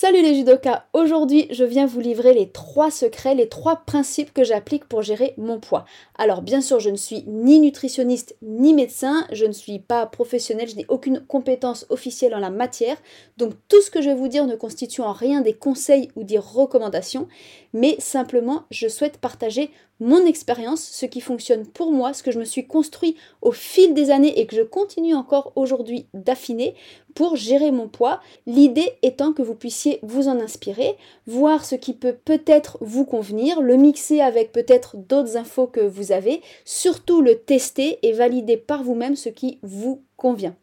Salut 0.00 0.22
les 0.22 0.36
judokas, 0.36 0.84
aujourd'hui 0.92 1.48
je 1.50 1.64
viens 1.64 1.86
vous 1.86 1.98
livrer 1.98 2.32
les 2.32 2.50
trois 2.50 2.88
secrets, 2.88 3.34
les 3.34 3.48
trois 3.48 3.82
principes 3.84 4.32
que 4.32 4.44
j'applique 4.44 4.84
pour 4.84 5.02
gérer 5.02 5.34
mon 5.38 5.58
poids. 5.58 5.86
Alors 6.16 6.40
bien 6.40 6.60
sûr 6.60 6.78
je 6.78 6.88
ne 6.88 6.96
suis 6.96 7.24
ni 7.26 7.58
nutritionniste 7.58 8.36
ni 8.40 8.74
médecin, 8.74 9.26
je 9.32 9.44
ne 9.44 9.50
suis 9.50 9.80
pas 9.80 10.06
professionnelle, 10.06 10.68
je 10.68 10.76
n'ai 10.76 10.86
aucune 10.88 11.18
compétence 11.26 11.84
officielle 11.88 12.36
en 12.36 12.38
la 12.38 12.50
matière, 12.50 12.96
donc 13.38 13.54
tout 13.66 13.82
ce 13.82 13.90
que 13.90 14.00
je 14.00 14.10
vais 14.10 14.14
vous 14.14 14.28
dire 14.28 14.46
ne 14.46 14.54
constitue 14.54 15.00
en 15.00 15.10
rien 15.10 15.40
des 15.40 15.54
conseils 15.54 16.12
ou 16.14 16.22
des 16.22 16.38
recommandations, 16.38 17.26
mais 17.72 17.96
simplement 17.98 18.66
je 18.70 18.86
souhaite 18.86 19.18
partager 19.18 19.68
mon 20.00 20.24
expérience, 20.26 20.80
ce 20.80 21.06
qui 21.06 21.20
fonctionne 21.20 21.66
pour 21.66 21.90
moi, 21.90 22.12
ce 22.12 22.22
que 22.22 22.30
je 22.30 22.38
me 22.38 22.44
suis 22.44 22.68
construit 22.68 23.16
au 23.42 23.50
fil 23.50 23.94
des 23.94 24.10
années 24.10 24.38
et 24.38 24.46
que 24.46 24.54
je 24.54 24.62
continue 24.62 25.14
encore 25.14 25.52
aujourd'hui 25.56 26.06
d'affiner 26.14 26.76
pour 27.18 27.34
gérer 27.34 27.72
mon 27.72 27.88
poids. 27.88 28.20
L'idée 28.46 28.92
étant 29.02 29.32
que 29.32 29.42
vous 29.42 29.56
puissiez 29.56 29.98
vous 30.04 30.28
en 30.28 30.38
inspirer, 30.38 30.96
voir 31.26 31.64
ce 31.64 31.74
qui 31.74 31.92
peut 31.92 32.14
peut-être 32.24 32.78
vous 32.80 33.04
convenir, 33.04 33.60
le 33.60 33.74
mixer 33.74 34.20
avec 34.20 34.52
peut-être 34.52 34.96
d'autres 34.96 35.36
infos 35.36 35.66
que 35.66 35.80
vous 35.80 36.12
avez, 36.12 36.42
surtout 36.64 37.20
le 37.20 37.34
tester 37.34 37.98
et 38.04 38.12
valider 38.12 38.56
par 38.56 38.84
vous-même 38.84 39.16
ce 39.16 39.30
qui 39.30 39.58
vous 39.64 40.00
convient. 40.16 40.54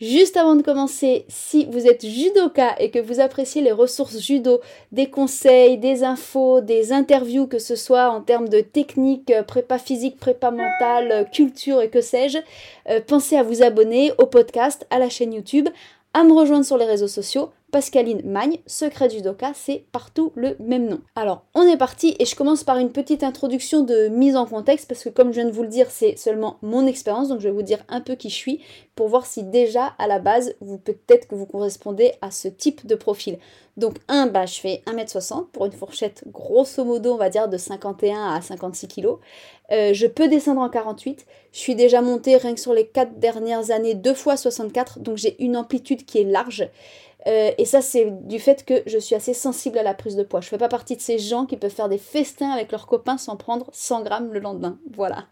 Juste 0.00 0.38
avant 0.38 0.56
de 0.56 0.62
commencer, 0.62 1.26
si 1.28 1.66
vous 1.66 1.86
êtes 1.86 2.06
judoka 2.06 2.74
et 2.78 2.90
que 2.90 2.98
vous 2.98 3.20
appréciez 3.20 3.60
les 3.60 3.70
ressources 3.70 4.18
judo, 4.18 4.60
des 4.92 5.10
conseils, 5.10 5.76
des 5.76 6.04
infos, 6.04 6.62
des 6.62 6.90
interviews, 6.94 7.46
que 7.46 7.58
ce 7.58 7.76
soit 7.76 8.08
en 8.08 8.22
termes 8.22 8.48
de 8.48 8.62
technique, 8.62 9.30
prépa 9.46 9.78
physique, 9.78 10.18
prépa 10.18 10.50
mentale, 10.50 11.28
culture 11.30 11.82
et 11.82 11.90
que 11.90 12.00
sais-je, 12.00 12.38
euh, 12.88 13.00
pensez 13.06 13.36
à 13.36 13.42
vous 13.42 13.62
abonner 13.62 14.12
au 14.16 14.24
podcast, 14.24 14.86
à 14.88 14.98
la 14.98 15.10
chaîne 15.10 15.34
YouTube, 15.34 15.68
à 16.14 16.24
me 16.24 16.32
rejoindre 16.32 16.64
sur 16.64 16.76
les 16.76 16.86
réseaux 16.86 17.08
sociaux. 17.08 17.50
Pascaline 17.70 18.22
Magne, 18.24 18.58
secret 18.66 19.08
du 19.08 19.22
Doka, 19.22 19.52
c'est 19.54 19.84
partout 19.92 20.32
le 20.34 20.56
même 20.58 20.88
nom. 20.88 21.00
Alors, 21.14 21.44
on 21.54 21.62
est 21.62 21.76
parti 21.76 22.16
et 22.18 22.24
je 22.24 22.34
commence 22.34 22.64
par 22.64 22.78
une 22.78 22.90
petite 22.90 23.22
introduction 23.22 23.82
de 23.82 24.08
mise 24.08 24.36
en 24.36 24.46
contexte 24.46 24.88
parce 24.88 25.04
que 25.04 25.08
comme 25.08 25.28
je 25.28 25.40
viens 25.40 25.48
de 25.48 25.54
vous 25.54 25.62
le 25.62 25.68
dire, 25.68 25.90
c'est 25.90 26.16
seulement 26.16 26.56
mon 26.62 26.86
expérience, 26.86 27.28
donc 27.28 27.40
je 27.40 27.48
vais 27.48 27.54
vous 27.54 27.62
dire 27.62 27.84
un 27.88 28.00
peu 28.00 28.14
qui 28.14 28.30
je 28.30 28.34
suis 28.34 28.60
pour 28.96 29.08
voir 29.08 29.26
si 29.26 29.44
déjà 29.44 29.94
à 29.98 30.06
la 30.06 30.18
base, 30.18 30.54
vous 30.60 30.78
peut-être 30.78 31.28
que 31.28 31.34
vous 31.34 31.46
correspondez 31.46 32.12
à 32.20 32.30
ce 32.30 32.48
type 32.48 32.86
de 32.86 32.94
profil. 32.94 33.38
Donc 33.76 33.96
un, 34.08 34.26
bah, 34.26 34.46
je 34.46 34.60
fais 34.60 34.82
1m60 34.86 35.46
pour 35.52 35.64
une 35.64 35.72
fourchette 35.72 36.24
grosso 36.26 36.84
modo, 36.84 37.14
on 37.14 37.16
va 37.16 37.30
dire 37.30 37.48
de 37.48 37.56
51 37.56 38.34
à 38.34 38.40
56 38.40 38.88
kg. 38.88 39.06
Euh, 39.72 39.94
je 39.94 40.06
peux 40.06 40.28
descendre 40.28 40.60
en 40.60 40.68
48. 40.68 41.24
Je 41.52 41.58
suis 41.58 41.74
déjà 41.74 42.02
montée 42.02 42.36
rien 42.36 42.54
que 42.54 42.60
sur 42.60 42.74
les 42.74 42.86
4 42.86 43.18
dernières 43.18 43.70
années 43.70 43.94
deux 43.94 44.14
fois 44.14 44.36
64, 44.36 44.98
donc 44.98 45.16
j'ai 45.16 45.42
une 45.42 45.56
amplitude 45.56 46.04
qui 46.04 46.18
est 46.18 46.24
large. 46.24 46.68
Euh, 47.26 47.50
et 47.58 47.64
ça, 47.64 47.82
c'est 47.82 48.06
du 48.26 48.38
fait 48.38 48.64
que 48.64 48.82
je 48.86 48.98
suis 48.98 49.14
assez 49.14 49.34
sensible 49.34 49.78
à 49.78 49.82
la 49.82 49.94
prise 49.94 50.16
de 50.16 50.22
poids. 50.22 50.40
Je 50.40 50.48
fais 50.48 50.58
pas 50.58 50.68
partie 50.68 50.96
de 50.96 51.00
ces 51.00 51.18
gens 51.18 51.46
qui 51.46 51.56
peuvent 51.56 51.70
faire 51.70 51.88
des 51.88 51.98
festins 51.98 52.50
avec 52.50 52.72
leurs 52.72 52.86
copains 52.86 53.18
sans 53.18 53.36
prendre 53.36 53.66
100 53.72 54.02
grammes 54.02 54.32
le 54.32 54.40
lendemain. 54.40 54.78
Voilà. 54.92 55.24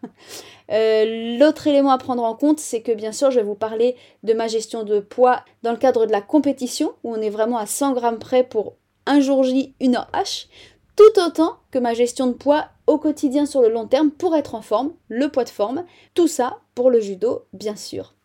Euh, 0.71 1.37
l'autre 1.37 1.67
élément 1.67 1.91
à 1.91 1.97
prendre 1.97 2.23
en 2.23 2.33
compte, 2.33 2.59
c'est 2.59 2.81
que 2.81 2.91
bien 2.91 3.11
sûr, 3.11 3.29
je 3.29 3.39
vais 3.39 3.45
vous 3.45 3.55
parler 3.55 3.95
de 4.23 4.33
ma 4.33 4.47
gestion 4.47 4.83
de 4.83 4.99
poids 4.99 5.43
dans 5.63 5.71
le 5.71 5.77
cadre 5.77 6.05
de 6.05 6.11
la 6.11 6.21
compétition, 6.21 6.93
où 7.03 7.13
on 7.13 7.21
est 7.21 7.29
vraiment 7.29 7.57
à 7.57 7.65
100 7.65 7.93
grammes 7.93 8.19
près 8.19 8.43
pour 8.43 8.75
un 9.05 9.19
jour 9.19 9.43
J, 9.43 9.73
une 9.79 9.95
heure 9.95 10.09
H, 10.13 10.47
tout 10.95 11.19
autant 11.19 11.57
que 11.71 11.79
ma 11.79 11.93
gestion 11.93 12.27
de 12.27 12.33
poids 12.33 12.65
au 12.87 12.97
quotidien 12.97 13.45
sur 13.45 13.61
le 13.61 13.69
long 13.69 13.87
terme 13.87 14.11
pour 14.11 14.35
être 14.35 14.55
en 14.55 14.61
forme, 14.61 14.91
le 15.07 15.29
poids 15.29 15.45
de 15.45 15.49
forme, 15.49 15.85
tout 16.13 16.27
ça 16.27 16.59
pour 16.75 16.89
le 16.89 16.99
judo, 16.99 17.45
bien 17.53 17.75
sûr. 17.75 18.15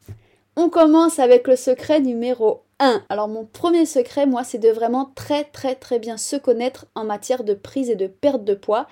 On 0.56 0.68
commence 0.68 1.18
avec 1.18 1.46
le 1.46 1.56
secret 1.56 2.00
numéro 2.00 2.63
1. 2.80 3.02
Alors 3.08 3.28
mon 3.28 3.44
premier 3.44 3.86
secret, 3.86 4.26
moi, 4.26 4.44
c'est 4.44 4.58
de 4.58 4.68
vraiment 4.68 5.12
très 5.14 5.44
très 5.44 5.74
très 5.74 5.98
bien 5.98 6.16
se 6.16 6.36
connaître 6.36 6.86
en 6.94 7.04
matière 7.04 7.44
de 7.44 7.54
prise 7.54 7.90
et 7.90 7.96
de 7.96 8.06
perte 8.06 8.44
de 8.44 8.54
poids. 8.54 8.86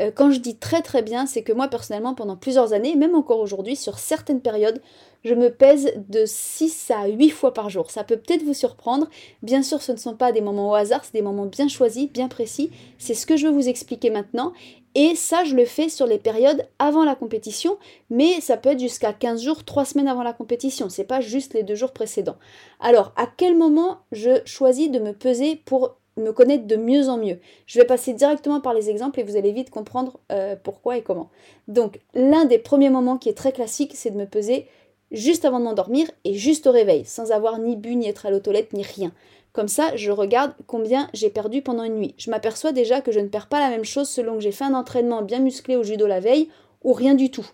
Euh, 0.00 0.10
quand 0.14 0.30
je 0.30 0.40
dis 0.40 0.56
très 0.56 0.82
très 0.82 1.02
bien, 1.02 1.26
c'est 1.26 1.42
que 1.42 1.52
moi 1.52 1.68
personnellement, 1.68 2.14
pendant 2.14 2.36
plusieurs 2.36 2.72
années, 2.72 2.96
même 2.96 3.14
encore 3.14 3.40
aujourd'hui, 3.40 3.76
sur 3.76 3.98
certaines 3.98 4.40
périodes, 4.40 4.80
je 5.24 5.34
me 5.34 5.50
pèse 5.50 5.92
de 6.08 6.24
6 6.26 6.90
à 6.90 7.08
8 7.08 7.30
fois 7.30 7.52
par 7.52 7.70
jour. 7.70 7.90
Ça 7.90 8.04
peut 8.04 8.16
peut-être 8.16 8.44
vous 8.44 8.54
surprendre. 8.54 9.08
Bien 9.42 9.62
sûr, 9.62 9.82
ce 9.82 9.92
ne 9.92 9.96
sont 9.96 10.14
pas 10.14 10.32
des 10.32 10.40
moments 10.40 10.70
au 10.70 10.74
hasard, 10.74 11.04
c'est 11.04 11.14
des 11.14 11.22
moments 11.22 11.46
bien 11.46 11.68
choisis, 11.68 12.10
bien 12.10 12.28
précis. 12.28 12.70
C'est 12.98 13.14
ce 13.14 13.26
que 13.26 13.36
je 13.36 13.46
vais 13.46 13.52
vous 13.52 13.68
expliquer 13.68 14.10
maintenant. 14.10 14.52
Et 14.94 15.14
ça, 15.14 15.44
je 15.44 15.54
le 15.54 15.64
fais 15.64 15.88
sur 15.88 16.06
les 16.06 16.18
périodes 16.18 16.66
avant 16.78 17.04
la 17.04 17.14
compétition, 17.14 17.78
mais 18.10 18.40
ça 18.40 18.56
peut 18.56 18.70
être 18.70 18.80
jusqu'à 18.80 19.12
15 19.12 19.42
jours, 19.42 19.64
3 19.64 19.84
semaines 19.84 20.08
avant 20.08 20.22
la 20.22 20.32
compétition. 20.32 20.88
C'est 20.88 21.04
pas 21.04 21.20
juste 21.20 21.54
les 21.54 21.62
deux 21.62 21.74
jours 21.74 21.92
précédents. 21.92 22.36
Alors, 22.80 23.12
à 23.16 23.26
quel 23.36 23.56
moment 23.56 23.98
je 24.12 24.40
choisis 24.44 24.90
de 24.90 24.98
me 24.98 25.12
peser 25.12 25.56
pour 25.64 25.96
me 26.16 26.32
connaître 26.32 26.66
de 26.66 26.76
mieux 26.76 27.08
en 27.08 27.18
mieux? 27.18 27.38
Je 27.66 27.78
vais 27.78 27.86
passer 27.86 28.12
directement 28.12 28.60
par 28.60 28.74
les 28.74 28.90
exemples 28.90 29.20
et 29.20 29.22
vous 29.22 29.36
allez 29.36 29.52
vite 29.52 29.70
comprendre 29.70 30.18
euh, 30.32 30.56
pourquoi 30.60 30.96
et 30.96 31.02
comment. 31.02 31.30
Donc, 31.68 32.00
l'un 32.14 32.46
des 32.46 32.58
premiers 32.58 32.90
moments 32.90 33.18
qui 33.18 33.28
est 33.28 33.36
très 33.36 33.52
classique, 33.52 33.92
c'est 33.94 34.10
de 34.10 34.16
me 34.16 34.26
peser 34.26 34.66
juste 35.10 35.44
avant 35.44 35.58
de 35.58 35.64
m'endormir 35.64 36.10
et 36.24 36.34
juste 36.34 36.66
au 36.66 36.72
réveil, 36.72 37.04
sans 37.04 37.32
avoir 37.32 37.58
ni 37.58 37.76
bu, 37.76 37.96
ni 37.96 38.08
être 38.08 38.26
à 38.26 38.30
l'autolette, 38.30 38.72
ni 38.72 38.82
rien. 38.82 39.12
Comme 39.52 39.68
ça, 39.68 39.96
je 39.96 40.10
regarde 40.10 40.52
combien 40.66 41.08
j'ai 41.14 41.30
perdu 41.30 41.62
pendant 41.62 41.82
une 41.82 41.96
nuit. 41.96 42.14
Je 42.18 42.30
m'aperçois 42.30 42.72
déjà 42.72 43.00
que 43.00 43.12
je 43.12 43.20
ne 43.20 43.28
perds 43.28 43.48
pas 43.48 43.60
la 43.60 43.70
même 43.70 43.84
chose 43.84 44.08
selon 44.08 44.34
que 44.34 44.40
j'ai 44.40 44.52
fait 44.52 44.64
un 44.64 44.74
entraînement 44.74 45.22
bien 45.22 45.40
musclé 45.40 45.76
au 45.76 45.82
judo 45.82 46.06
la 46.06 46.20
veille 46.20 46.48
ou 46.84 46.92
rien 46.92 47.14
du 47.14 47.30
tout. 47.30 47.46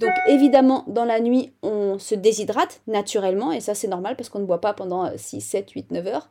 Donc 0.00 0.12
évidemment, 0.26 0.84
dans 0.86 1.04
la 1.04 1.20
nuit, 1.20 1.52
on 1.62 1.98
se 1.98 2.14
déshydrate 2.14 2.80
naturellement, 2.86 3.52
et 3.52 3.60
ça 3.60 3.74
c'est 3.74 3.86
normal 3.86 4.16
parce 4.16 4.30
qu'on 4.30 4.38
ne 4.38 4.46
boit 4.46 4.62
pas 4.62 4.72
pendant 4.72 5.10
6, 5.14 5.42
7, 5.42 5.70
8, 5.72 5.90
9 5.90 6.06
heures. 6.06 6.30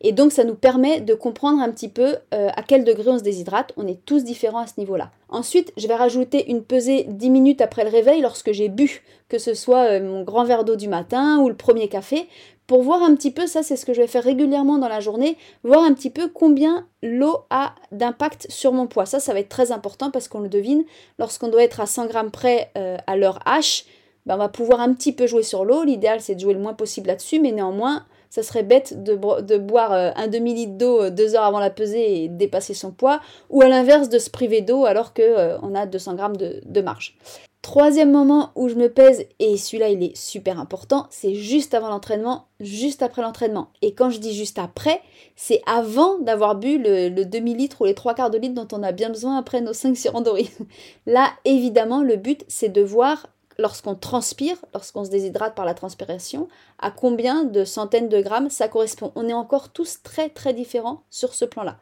Et 0.00 0.12
donc 0.12 0.32
ça 0.32 0.44
nous 0.44 0.54
permet 0.54 1.00
de 1.00 1.12
comprendre 1.12 1.60
un 1.60 1.70
petit 1.70 1.90
peu 1.90 2.16
euh, 2.32 2.48
à 2.56 2.62
quel 2.62 2.84
degré 2.84 3.10
on 3.10 3.18
se 3.18 3.22
déshydrate. 3.22 3.72
On 3.76 3.86
est 3.86 4.02
tous 4.06 4.24
différents 4.24 4.60
à 4.60 4.66
ce 4.66 4.78
niveau-là. 4.78 5.10
Ensuite, 5.28 5.74
je 5.76 5.86
vais 5.86 5.94
rajouter 5.94 6.50
une 6.50 6.64
pesée 6.64 7.04
10 7.08 7.28
minutes 7.28 7.60
après 7.60 7.84
le 7.84 7.90
réveil 7.90 8.22
lorsque 8.22 8.52
j'ai 8.52 8.70
bu, 8.70 9.02
que 9.28 9.38
ce 9.38 9.52
soit 9.52 9.90
euh, 9.90 10.02
mon 10.02 10.22
grand 10.22 10.44
verre 10.44 10.64
d'eau 10.64 10.76
du 10.76 10.88
matin 10.88 11.38
ou 11.38 11.50
le 11.50 11.54
premier 11.54 11.88
café, 11.88 12.26
pour 12.66 12.82
voir 12.82 13.02
un 13.02 13.14
petit 13.14 13.30
peu, 13.30 13.46
ça 13.46 13.62
c'est 13.62 13.76
ce 13.76 13.84
que 13.84 13.92
je 13.92 14.00
vais 14.00 14.06
faire 14.06 14.24
régulièrement 14.24 14.78
dans 14.78 14.88
la 14.88 15.00
journée, 15.00 15.36
voir 15.64 15.82
un 15.82 15.92
petit 15.94 16.10
peu 16.10 16.28
combien 16.28 16.86
l'eau 17.02 17.44
a 17.50 17.74
d'impact 17.90 18.46
sur 18.50 18.72
mon 18.72 18.86
poids. 18.86 19.06
Ça, 19.06 19.20
ça 19.20 19.32
va 19.32 19.40
être 19.40 19.48
très 19.48 19.72
important 19.72 20.10
parce 20.10 20.28
qu'on 20.28 20.40
le 20.40 20.48
devine, 20.48 20.84
lorsqu'on 21.18 21.48
doit 21.48 21.62
être 21.62 21.80
à 21.80 21.86
100 21.86 22.06
grammes 22.06 22.30
près 22.30 22.70
euh, 22.78 22.96
à 23.06 23.16
l'heure 23.16 23.40
H, 23.46 23.84
ben, 24.26 24.36
on 24.36 24.38
va 24.38 24.48
pouvoir 24.48 24.80
un 24.80 24.92
petit 24.94 25.12
peu 25.12 25.26
jouer 25.26 25.42
sur 25.42 25.64
l'eau. 25.64 25.82
L'idéal 25.82 26.20
c'est 26.20 26.34
de 26.34 26.40
jouer 26.40 26.54
le 26.54 26.60
moins 26.60 26.74
possible 26.74 27.08
là-dessus, 27.08 27.40
mais 27.40 27.52
néanmoins, 27.52 28.06
ça 28.30 28.42
serait 28.42 28.62
bête 28.62 29.02
de, 29.02 29.16
boire 29.58 29.92
euh, 29.92 30.10
un 30.14 30.28
demi-litre 30.28 30.78
d'eau 30.78 31.02
euh, 31.02 31.10
deux 31.10 31.34
heures 31.34 31.44
avant 31.44 31.60
la 31.60 31.70
pesée 31.70 32.22
et 32.24 32.28
dépasser 32.28 32.74
son 32.74 32.92
poids, 32.92 33.20
ou 33.50 33.62
à 33.62 33.68
l'inverse 33.68 34.08
de 34.08 34.18
se 34.18 34.30
priver 34.30 34.60
d'eau 34.60 34.84
alors 34.84 35.12
qu'on 35.12 35.74
a 35.74 35.86
200 35.86 36.14
grammes 36.14 36.36
de 36.36 36.80
marge. 36.80 37.18
Troisième 37.62 38.10
moment 38.10 38.50
où 38.56 38.68
je 38.68 38.74
me 38.74 38.88
pèse, 38.88 39.24
et 39.38 39.56
celui-là 39.56 39.90
il 39.90 40.02
est 40.02 40.16
super 40.16 40.58
important, 40.58 41.06
c'est 41.10 41.36
juste 41.36 41.74
avant 41.74 41.90
l'entraînement, 41.90 42.48
juste 42.58 43.02
après 43.02 43.22
l'entraînement. 43.22 43.68
Et 43.82 43.94
quand 43.94 44.10
je 44.10 44.18
dis 44.18 44.34
juste 44.34 44.58
après, 44.58 45.00
c'est 45.36 45.62
avant 45.64 46.18
d'avoir 46.18 46.56
bu 46.56 46.78
le, 46.78 47.22
demi-litre 47.24 47.80
ou 47.80 47.84
les 47.84 47.94
trois 47.94 48.14
quarts 48.14 48.30
de 48.30 48.38
litre 48.38 48.54
dont 48.54 48.76
on 48.76 48.82
a 48.82 48.90
bien 48.90 49.10
besoin 49.10 49.38
après 49.38 49.60
nos 49.60 49.72
5 49.72 49.96
sirandoris. 49.96 50.50
Là, 51.06 51.28
évidemment, 51.44 52.02
le 52.02 52.16
but 52.16 52.44
c'est 52.48 52.68
de 52.68 52.82
voir 52.82 53.28
lorsqu'on 53.58 53.94
transpire, 53.94 54.56
lorsqu'on 54.74 55.04
se 55.04 55.10
déshydrate 55.10 55.54
par 55.54 55.64
la 55.64 55.74
transpiration, 55.74 56.48
à 56.80 56.90
combien 56.90 57.44
de 57.44 57.64
centaines 57.64 58.08
de 58.08 58.20
grammes 58.20 58.50
ça 58.50 58.66
correspond. 58.66 59.12
On 59.14 59.28
est 59.28 59.32
encore 59.32 59.68
tous 59.68 60.02
très 60.02 60.30
très 60.30 60.52
différents 60.52 61.04
sur 61.10 61.32
ce 61.32 61.44
plan-là 61.44 61.76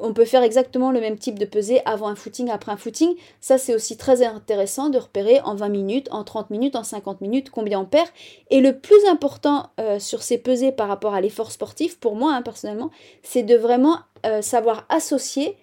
on 0.00 0.14
peut 0.14 0.24
faire 0.24 0.42
exactement 0.42 0.90
le 0.90 1.00
même 1.00 1.18
type 1.18 1.38
de 1.38 1.44
pesée 1.44 1.80
avant 1.84 2.08
un 2.08 2.14
footing, 2.14 2.50
après 2.50 2.72
un 2.72 2.76
footing. 2.76 3.14
Ça, 3.40 3.58
c'est 3.58 3.74
aussi 3.74 3.96
très 3.96 4.24
intéressant 4.24 4.88
de 4.88 4.98
repérer 4.98 5.40
en 5.40 5.54
20 5.54 5.68
minutes, 5.68 6.08
en 6.10 6.24
30 6.24 6.50
minutes, 6.50 6.76
en 6.76 6.84
50 6.84 7.20
minutes 7.20 7.50
combien 7.50 7.80
on 7.80 7.84
perd. 7.84 8.08
Et 8.50 8.60
le 8.60 8.78
plus 8.78 9.04
important 9.06 9.70
euh, 9.80 9.98
sur 9.98 10.22
ces 10.22 10.38
pesées 10.38 10.72
par 10.72 10.88
rapport 10.88 11.14
à 11.14 11.20
l'effort 11.20 11.52
sportif, 11.52 11.98
pour 11.98 12.16
moi 12.16 12.32
hein, 12.32 12.42
personnellement, 12.42 12.90
c'est 13.22 13.42
de 13.42 13.54
vraiment 13.54 13.98
euh, 14.24 14.40
savoir 14.40 14.86
associer 14.88 15.56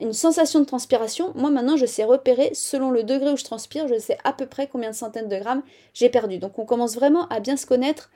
une 0.00 0.12
sensation 0.12 0.60
de 0.60 0.66
transpiration. 0.66 1.32
Moi, 1.34 1.50
maintenant, 1.50 1.76
je 1.76 1.86
sais 1.86 2.04
repérer 2.04 2.50
selon 2.54 2.90
le 2.90 3.02
degré 3.02 3.32
où 3.32 3.36
je 3.36 3.44
transpire, 3.44 3.88
je 3.88 3.98
sais 3.98 4.18
à 4.24 4.32
peu 4.32 4.46
près 4.46 4.66
combien 4.66 4.90
de 4.90 4.94
centaines 4.96 5.28
de 5.28 5.38
grammes 5.38 5.62
j'ai 5.94 6.10
perdu. 6.10 6.38
Donc, 6.38 6.58
on 6.58 6.66
commence 6.66 6.96
vraiment 6.96 7.28
à 7.28 7.40
bien 7.40 7.56
se 7.56 7.66
connaître 7.66 8.10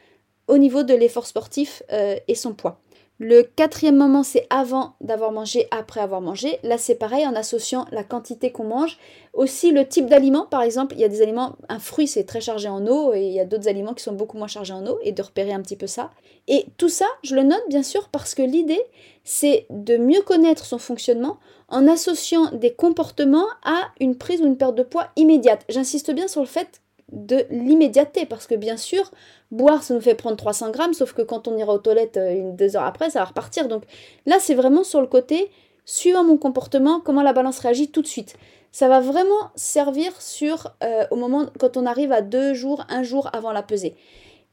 au 0.49 0.59
niveau 0.59 0.83
de 0.83 0.95
l'effort 0.95 1.27
sportif 1.27 1.83
euh, 1.93 2.17
et 2.29 2.35
son 2.35 2.53
poids. 2.53 2.81
Le 3.23 3.43
quatrième 3.43 3.99
moment, 3.99 4.23
c'est 4.23 4.47
avant 4.49 4.95
d'avoir 5.03 5.31
mangé, 5.31 5.69
après 5.73 6.01
avoir 6.01 6.23
mangé. 6.23 6.59
Là, 6.63 6.79
c'est 6.79 6.95
pareil 6.95 7.27
en 7.27 7.35
associant 7.35 7.85
la 7.93 8.03
quantité 8.03 8.51
qu'on 8.51 8.65
mange. 8.65 8.97
Aussi, 9.35 9.73
le 9.73 9.87
type 9.87 10.07
d'aliment, 10.07 10.47
par 10.47 10.63
exemple, 10.63 10.95
il 10.95 11.03
y 11.03 11.05
a 11.05 11.09
des 11.09 11.21
aliments, 11.21 11.57
un 11.69 11.79
fruit, 11.79 12.09
c'est 12.09 12.25
très 12.25 12.41
chargé 12.41 12.71
en 12.71 12.87
eau, 12.87 13.13
et 13.13 13.21
il 13.21 13.33
y 13.35 13.39
a 13.39 13.45
d'autres 13.45 13.69
aliments 13.69 13.93
qui 13.93 14.03
sont 14.03 14.15
beaucoup 14.15 14.39
moins 14.39 14.47
chargés 14.47 14.73
en 14.73 14.87
eau, 14.87 14.99
et 15.03 15.13
de 15.13 15.21
repérer 15.21 15.53
un 15.53 15.61
petit 15.61 15.77
peu 15.77 15.87
ça. 15.87 16.11
Et 16.49 16.65
tout 16.79 16.89
ça, 16.89 17.05
je 17.23 17.35
le 17.35 17.43
note 17.43 17.63
bien 17.69 17.83
sûr 17.83 18.09
parce 18.09 18.35
que 18.35 18.41
l'idée, 18.41 18.81
c'est 19.23 19.67
de 19.69 19.99
mieux 19.99 20.23
connaître 20.23 20.65
son 20.65 20.79
fonctionnement 20.79 21.37
en 21.69 21.87
associant 21.89 22.51
des 22.53 22.73
comportements 22.73 23.49
à 23.65 23.91
une 24.01 24.17
prise 24.17 24.41
ou 24.41 24.47
une 24.47 24.57
perte 24.57 24.77
de 24.77 24.83
poids 24.83 25.09
immédiate. 25.17 25.67
J'insiste 25.69 26.11
bien 26.11 26.27
sur 26.27 26.41
le 26.41 26.47
fait 26.47 26.81
de 27.12 27.45
l'immédiateté, 27.51 28.27
parce 28.27 28.47
que 28.47 28.55
bien 28.55 28.77
sûr, 28.77 29.11
boire, 29.51 29.83
ça 29.83 29.95
nous 29.95 30.01
fait 30.01 30.15
prendre 30.15 30.37
300 30.37 30.71
grammes, 30.71 30.95
sauf 30.95 31.12
que 31.12 31.23
quand 31.23 31.49
on 31.49 31.57
ira 31.57 31.73
aux 31.73 31.79
toilettes 31.79 32.17
euh, 32.17 32.35
une, 32.35 32.57
deux 32.57 32.77
heures 32.77 32.85
après, 32.85 33.11
ça 33.11 33.21
va 33.21 33.27
repartir. 33.27 33.69
Donc 33.69 33.85
là, 34.27 34.37
c'est 34.39 34.55
vraiment 34.55 34.85
sur 34.85 35.01
le 35.01 35.07
côté, 35.07 35.51
suivant 35.85 36.25
mon 36.25 36.37
comportement, 36.37 37.01
comment 37.01 37.23
la 37.23 37.33
balance 37.33 37.59
réagit 37.59 37.91
tout 37.91 38.03
de 38.03 38.07
suite. 38.07 38.37
Ça 38.73 38.89
va 38.89 39.01
vraiment 39.01 39.51
servir 39.57 40.21
sur 40.21 40.73
euh, 40.85 41.05
au 41.11 41.17
moment 41.17 41.47
quand 41.59 41.77
on 41.77 41.87
arrive 41.87 42.12
à 42.12 42.23
deux 42.23 42.55
jours, 42.55 42.85
un 42.89 43.03
jour 43.03 43.29
avant 43.33 43.53
la 43.53 43.62
pesée. 43.62 43.97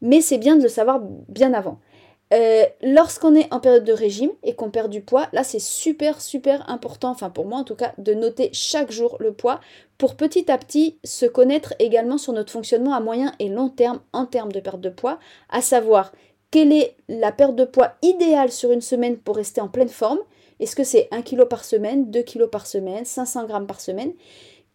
Mais 0.02 0.22
c'est 0.22 0.38
bien 0.38 0.56
de 0.56 0.64
le 0.64 0.70
savoir 0.70 1.02
bien 1.28 1.54
avant. 1.54 1.80
Euh, 2.34 2.66
lorsqu'on 2.82 3.36
est 3.36 3.52
en 3.54 3.62
période 3.62 3.86
de 3.86 3.94
régime 3.94 4.32
et 4.44 4.54
qu'on 4.54 4.70
perd 4.70 4.90
du 4.90 5.02
poids, 5.02 5.28
là 5.32 5.44
c'est 5.44 5.60
super 5.60 6.20
super 6.20 6.70
important, 6.70 7.10
enfin 7.10 7.30
pour 7.30 7.46
moi 7.46 7.60
en 7.60 7.64
tout 7.64 7.76
cas, 7.76 7.94
de 7.98 8.14
noter 8.14 8.50
chaque 8.52 8.92
jour 8.92 9.16
le 9.20 9.32
poids 9.32 9.62
pour 9.98 10.16
petit 10.16 10.52
à 10.52 10.58
petit 10.58 10.98
se 11.06 11.26
connaître 11.26 11.74
également 11.80 12.18
sur 12.18 12.34
notre 12.34 12.52
fonctionnement 12.52 12.94
à 12.94 13.00
moyen 13.00 13.32
et 13.40 13.48
long 13.48 13.70
terme 13.70 14.02
en 14.12 14.26
termes 14.26 14.52
de 14.52 14.60
perte 14.60 14.82
de 14.82 14.90
poids, 14.90 15.20
à 15.50 15.62
savoir 15.62 16.12
quelle 16.52 16.74
est 16.74 16.96
la 17.08 17.32
perte 17.32 17.56
de 17.56 17.66
poids 17.66 17.94
idéale 18.02 18.52
sur 18.52 18.72
une 18.72 18.82
semaine 18.82 19.18
pour 19.18 19.38
rester 19.38 19.62
en 19.62 19.70
pleine 19.70 19.90
forme. 19.90 20.20
Est-ce 20.60 20.76
que 20.76 20.84
c'est 20.84 21.08
1 21.12 21.22
kg 21.22 21.46
par 21.46 21.64
semaine, 21.64 22.10
2 22.10 22.24
kg 22.24 22.48
par 22.48 22.68
semaine, 22.68 23.06
500 23.06 23.48
g 23.48 23.54
par 23.68 23.80
semaine? 23.80 24.14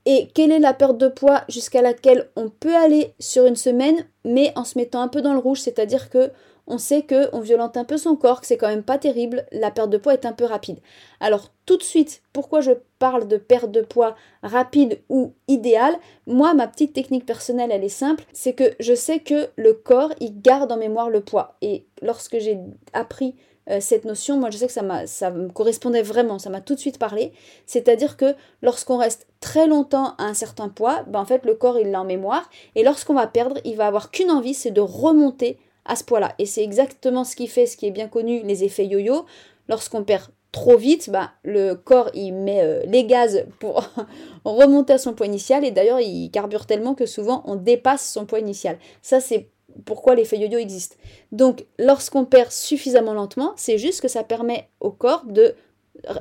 Et 0.05 0.28
quelle 0.34 0.50
est 0.50 0.58
la 0.58 0.75
perte 0.75 0.98
de 0.98 1.08
poids 1.08 1.43
jusqu'à 1.48 1.81
laquelle 1.81 2.28
on 2.34 2.48
peut 2.48 2.75
aller 2.75 3.14
sur 3.20 3.46
une 3.46 3.56
semaine, 3.56 4.05
mais 4.25 4.52
en 4.56 4.64
se 4.64 4.76
mettant 4.78 5.00
un 5.00 5.08
peu 5.08 5.22
dans 5.22 5.32
le 5.32 5.38
rouge, 5.38 5.60
c'est-à-dire 5.60 6.10
que 6.10 6.31
on 6.67 6.79
sait 6.79 7.03
que 7.03 7.29
on 7.32 7.41
violente 7.41 7.76
un 7.76 7.85
peu 7.85 7.97
son 7.97 8.17
corps, 8.17 8.41
que 8.41 8.47
c'est 8.47 8.56
quand 8.56 8.69
même 8.69 8.82
pas 8.82 8.99
terrible, 8.99 9.47
la 9.53 9.70
perte 9.70 9.91
de 9.91 9.99
poids 9.99 10.14
est 10.14 10.26
un 10.26 10.32
peu 10.32 10.44
rapide. 10.44 10.79
Alors 11.20 11.50
tout 11.67 11.76
de 11.76 11.82
suite, 11.82 12.23
pourquoi 12.32 12.61
je 12.61 12.73
parle 12.99 13.29
de 13.29 13.37
perte 13.37 13.70
de 13.70 13.82
poids 13.82 14.14
rapide 14.43 15.00
ou 15.09 15.32
idéale? 15.49 15.97
Moi, 16.26 16.55
ma 16.55 16.69
petite 16.69 16.93
technique 16.93 17.26
personnelle, 17.26 17.70
elle 17.73 17.85
est 17.85 17.88
simple, 17.88 18.25
c'est 18.32 18.53
que 18.53 18.75
je 18.81 18.94
sais 18.94 19.20
que 19.20 19.49
le 19.56 19.75
corps, 19.75 20.12
il 20.20 20.41
garde 20.41 20.70
en 20.73 20.76
mémoire 20.76 21.11
le 21.11 21.20
poids. 21.20 21.56
Et 21.62 21.85
lorsque 22.00 22.38
j'ai 22.38 22.59
appris 22.93 23.35
euh, 23.70 23.79
cette 23.81 24.05
notion, 24.05 24.38
moi 24.38 24.50
je 24.50 24.58
sais 24.58 24.67
que 24.67 24.73
ça, 24.73 25.06
ça 25.06 25.31
me 25.31 25.49
correspondait 25.49 26.03
vraiment, 26.03 26.38
ça 26.38 26.50
m'a 26.50 26.61
tout 26.61 26.75
de 26.75 26.81
suite 26.81 26.99
parlé. 26.99 27.32
C'est-à-dire 27.67 28.17
que 28.17 28.35
lorsqu'on 28.61 28.97
reste 28.97 29.26
très 29.41 29.67
longtemps 29.67 30.15
à 30.19 30.25
un 30.25 30.35
certain 30.35 30.69
poids, 30.69 31.05
ben 31.06 31.20
en 31.20 31.25
fait 31.25 31.44
le 31.44 31.55
corps 31.55 31.79
il 31.79 31.91
l'a 31.91 32.00
en 32.00 32.05
mémoire, 32.05 32.49
et 32.75 32.82
lorsqu'on 32.82 33.15
va 33.15 33.26
perdre, 33.26 33.58
il 33.65 33.76
va 33.76 33.87
avoir 33.87 34.11
qu'une 34.11 34.31
envie, 34.31 34.55
c'est 34.55 34.73
de 34.73 34.81
remonter 34.81 35.58
à 35.84 35.96
ce 35.96 36.05
poids-là. 36.05 36.34
Et 36.38 36.46
c'est 36.46 36.62
exactement 36.62 37.25
ce 37.25 37.37
qui 37.37 37.46
fait, 37.46 37.67
ce 37.67 37.76
qui 37.76 37.87
est 37.87 37.90
bien 37.90 38.08
connu, 38.08 38.43
les 38.43 38.64
effets 38.64 38.87
yo-yo. 38.87 39.26
Lorsqu'on 39.69 40.05
perd 40.05 40.31
trop 40.50 40.76
vite, 40.76 41.11
bah, 41.11 41.32
le 41.44 41.75
corps 41.75 42.11
il 42.14 42.32
met 42.32 42.62
euh, 42.62 42.82
les 42.87 43.05
gaz 43.05 43.46
pour 43.58 43.84
remonter 44.44 44.93
à 44.93 44.99
son 44.99 45.14
poids 45.14 45.26
initial 45.26 45.64
et 45.64 45.70
d'ailleurs 45.70 46.00
il 46.00 46.31
carbure 46.31 46.67
tellement 46.67 46.94
que 46.94 47.06
souvent 47.06 47.43
on 47.46 47.56
dépasse 47.56 48.11
son 48.12 48.26
poids 48.26 48.38
initial. 48.38 48.79
Ça 49.00 49.20
c'est 49.20 49.49
pourquoi 49.87 50.14
l'effet 50.14 50.38
yo-yo 50.38 50.58
existe. 50.58 50.99
Donc 51.32 51.64
lorsqu'on 51.79 52.26
perd 52.26 52.50
suffisamment 52.50 53.14
lentement, 53.14 53.55
c'est 53.56 53.79
juste 53.79 54.02
que 54.02 54.08
ça 54.08 54.25
permet 54.25 54.69
au 54.81 54.90
corps 54.90 55.25
de 55.25 55.55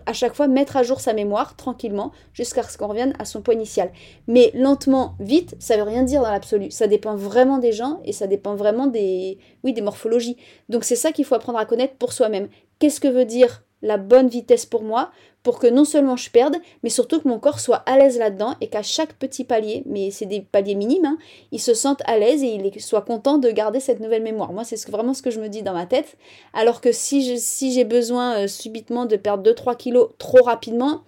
à 0.05 0.13
chaque 0.13 0.35
fois 0.35 0.47
mettre 0.47 0.77
à 0.77 0.83
jour 0.83 0.99
sa 0.99 1.13
mémoire 1.13 1.55
tranquillement 1.55 2.11
jusqu'à 2.33 2.63
ce 2.63 2.77
qu'on 2.77 2.87
revienne 2.87 3.13
à 3.19 3.25
son 3.25 3.41
poids 3.41 3.53
initial. 3.53 3.91
Mais 4.27 4.51
lentement, 4.53 5.15
vite, 5.19 5.55
ça 5.59 5.77
veut 5.77 5.83
rien 5.83 6.03
dire 6.03 6.21
dans 6.21 6.31
l'absolu. 6.31 6.71
Ça 6.71 6.87
dépend 6.87 7.15
vraiment 7.15 7.57
des 7.57 7.71
gens 7.71 8.01
et 8.03 8.11
ça 8.13 8.27
dépend 8.27 8.55
vraiment 8.55 8.87
des, 8.87 9.39
oui, 9.63 9.73
des 9.73 9.81
morphologies. 9.81 10.37
Donc 10.69 10.83
c'est 10.83 10.95
ça 10.95 11.11
qu'il 11.11 11.25
faut 11.25 11.35
apprendre 11.35 11.59
à 11.59 11.65
connaître 11.65 11.95
pour 11.95 12.13
soi-même. 12.13 12.49
Qu'est-ce 12.79 12.99
que 12.99 13.07
veut 13.07 13.25
dire 13.25 13.63
la 13.81 13.97
bonne 13.97 14.27
vitesse 14.27 14.65
pour 14.65 14.83
moi? 14.83 15.11
Pour 15.43 15.59
que 15.59 15.67
non 15.67 15.85
seulement 15.85 16.15
je 16.15 16.29
perde, 16.29 16.57
mais 16.83 16.89
surtout 16.89 17.19
que 17.19 17.27
mon 17.27 17.39
corps 17.39 17.59
soit 17.59 17.83
à 17.87 17.97
l'aise 17.97 18.17
là-dedans 18.17 18.55
et 18.61 18.67
qu'à 18.67 18.83
chaque 18.83 19.13
petit 19.13 19.43
palier, 19.43 19.83
mais 19.85 20.11
c'est 20.11 20.25
des 20.25 20.41
paliers 20.41 20.75
minimes, 20.75 21.05
hein, 21.05 21.17
il 21.51 21.59
se 21.59 21.73
sente 21.73 22.01
à 22.05 22.17
l'aise 22.17 22.43
et 22.43 22.53
il 22.53 22.81
soit 22.81 23.01
content 23.01 23.37
de 23.37 23.49
garder 23.49 23.79
cette 23.79 23.99
nouvelle 23.99 24.23
mémoire. 24.23 24.53
Moi, 24.53 24.63
c'est 24.63 24.89
vraiment 24.89 25.13
ce 25.13 25.21
que 25.21 25.31
je 25.31 25.39
me 25.39 25.49
dis 25.49 25.63
dans 25.63 25.73
ma 25.73 25.85
tête. 25.85 26.17
Alors 26.53 26.81
que 26.81 26.91
si 26.91 27.71
j'ai 27.71 27.83
besoin 27.83 28.43
euh, 28.43 28.47
subitement 28.47 29.05
de 29.05 29.15
perdre 29.15 29.49
2-3 29.49 29.77
kilos 29.77 30.09
trop 30.17 30.43
rapidement, 30.43 31.01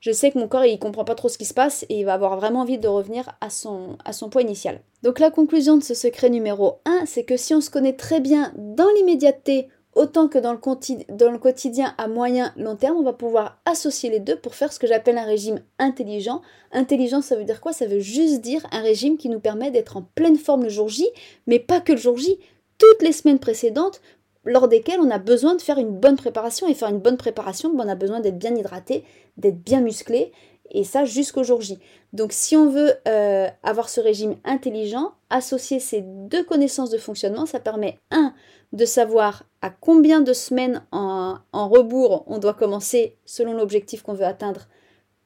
je 0.00 0.12
sais 0.12 0.30
que 0.30 0.38
mon 0.38 0.48
corps 0.48 0.64
il 0.64 0.78
comprend 0.78 1.04
pas 1.04 1.14
trop 1.14 1.28
ce 1.28 1.36
qui 1.36 1.44
se 1.44 1.54
passe 1.54 1.84
et 1.88 2.00
il 2.00 2.04
va 2.04 2.14
avoir 2.14 2.36
vraiment 2.36 2.60
envie 2.60 2.78
de 2.78 2.88
revenir 2.88 3.36
à 3.40 3.50
son, 3.50 3.98
à 4.04 4.12
son 4.12 4.30
poids 4.30 4.42
initial. 4.42 4.80
Donc 5.02 5.18
la 5.18 5.30
conclusion 5.30 5.76
de 5.76 5.82
ce 5.82 5.94
secret 5.94 6.30
numéro 6.30 6.78
1, 6.86 7.04
c'est 7.06 7.24
que 7.24 7.36
si 7.36 7.54
on 7.54 7.60
se 7.60 7.70
connaît 7.70 7.92
très 7.92 8.20
bien 8.20 8.52
dans 8.56 8.88
l'immédiateté 8.96 9.68
autant 9.94 10.28
que 10.28 10.38
dans 10.38 10.52
le, 10.52 11.38
quotidien 11.38 11.94
à 11.98 12.08
moyen 12.08 12.52
long 12.56 12.76
terme, 12.76 12.96
on 12.98 13.02
va 13.02 13.12
pouvoir 13.12 13.60
associer 13.64 14.10
les 14.10 14.20
deux 14.20 14.36
pour 14.36 14.54
faire 14.54 14.72
ce 14.72 14.78
que 14.78 14.86
j'appelle 14.86 15.18
un 15.18 15.24
régime 15.24 15.60
intelligent. 15.78 16.42
Intelligent, 16.72 17.22
ça 17.22 17.36
veut 17.36 17.44
dire 17.44 17.60
quoi? 17.60 17.72
Ça 17.72 17.86
veut 17.86 18.00
juste 18.00 18.40
dire 18.40 18.66
un 18.72 18.80
régime 18.80 19.16
qui 19.16 19.28
nous 19.28 19.40
permet 19.40 19.70
d'être 19.70 19.96
en 19.96 20.02
pleine 20.14 20.36
forme 20.36 20.64
le 20.64 20.68
jour 20.68 20.88
J, 20.88 21.08
mais 21.46 21.58
pas 21.58 21.80
que 21.80 21.92
le 21.92 21.98
jour 21.98 22.16
J, 22.16 22.38
toutes 22.78 23.02
les 23.02 23.12
semaines 23.12 23.40
précédentes, 23.40 24.00
lors 24.44 24.68
desquelles 24.68 25.00
on 25.00 25.10
a 25.10 25.18
besoin 25.18 25.54
de 25.54 25.60
faire 25.60 25.78
une 25.78 25.98
bonne 25.98 26.16
préparation. 26.16 26.66
Et 26.68 26.74
faire 26.74 26.88
une 26.88 27.00
bonne 27.00 27.16
préparation, 27.16 27.74
ben, 27.74 27.84
on 27.86 27.88
a 27.88 27.94
besoin 27.94 28.20
d'être 28.20 28.38
bien 28.38 28.54
hydraté, 28.54 29.04
d'être 29.36 29.62
bien 29.62 29.80
musclé, 29.80 30.32
et 30.70 30.84
ça 30.84 31.04
jusqu'au 31.04 31.42
jour 31.42 31.60
J. 31.60 31.78
Donc 32.12 32.32
si 32.32 32.56
on 32.56 32.68
veut 32.68 32.94
euh, 33.06 33.48
avoir 33.62 33.88
ce 33.88 34.00
régime 34.00 34.36
intelligent, 34.44 35.12
associer 35.30 35.80
ces 35.80 36.02
deux 36.02 36.44
connaissances 36.44 36.90
de 36.90 36.98
fonctionnement, 36.98 37.46
ça 37.46 37.60
permet, 37.60 37.98
un, 38.10 38.34
de 38.72 38.84
savoir 38.84 39.44
à 39.62 39.70
combien 39.70 40.20
de 40.20 40.32
semaines 40.32 40.84
en, 40.92 41.38
rebours 41.52 42.24
on 42.26 42.38
doit 42.38 42.54
commencer 42.54 43.16
selon 43.24 43.54
l'objectif 43.54 44.02
qu'on 44.02 44.14
veut 44.14 44.24
atteindre 44.24 44.68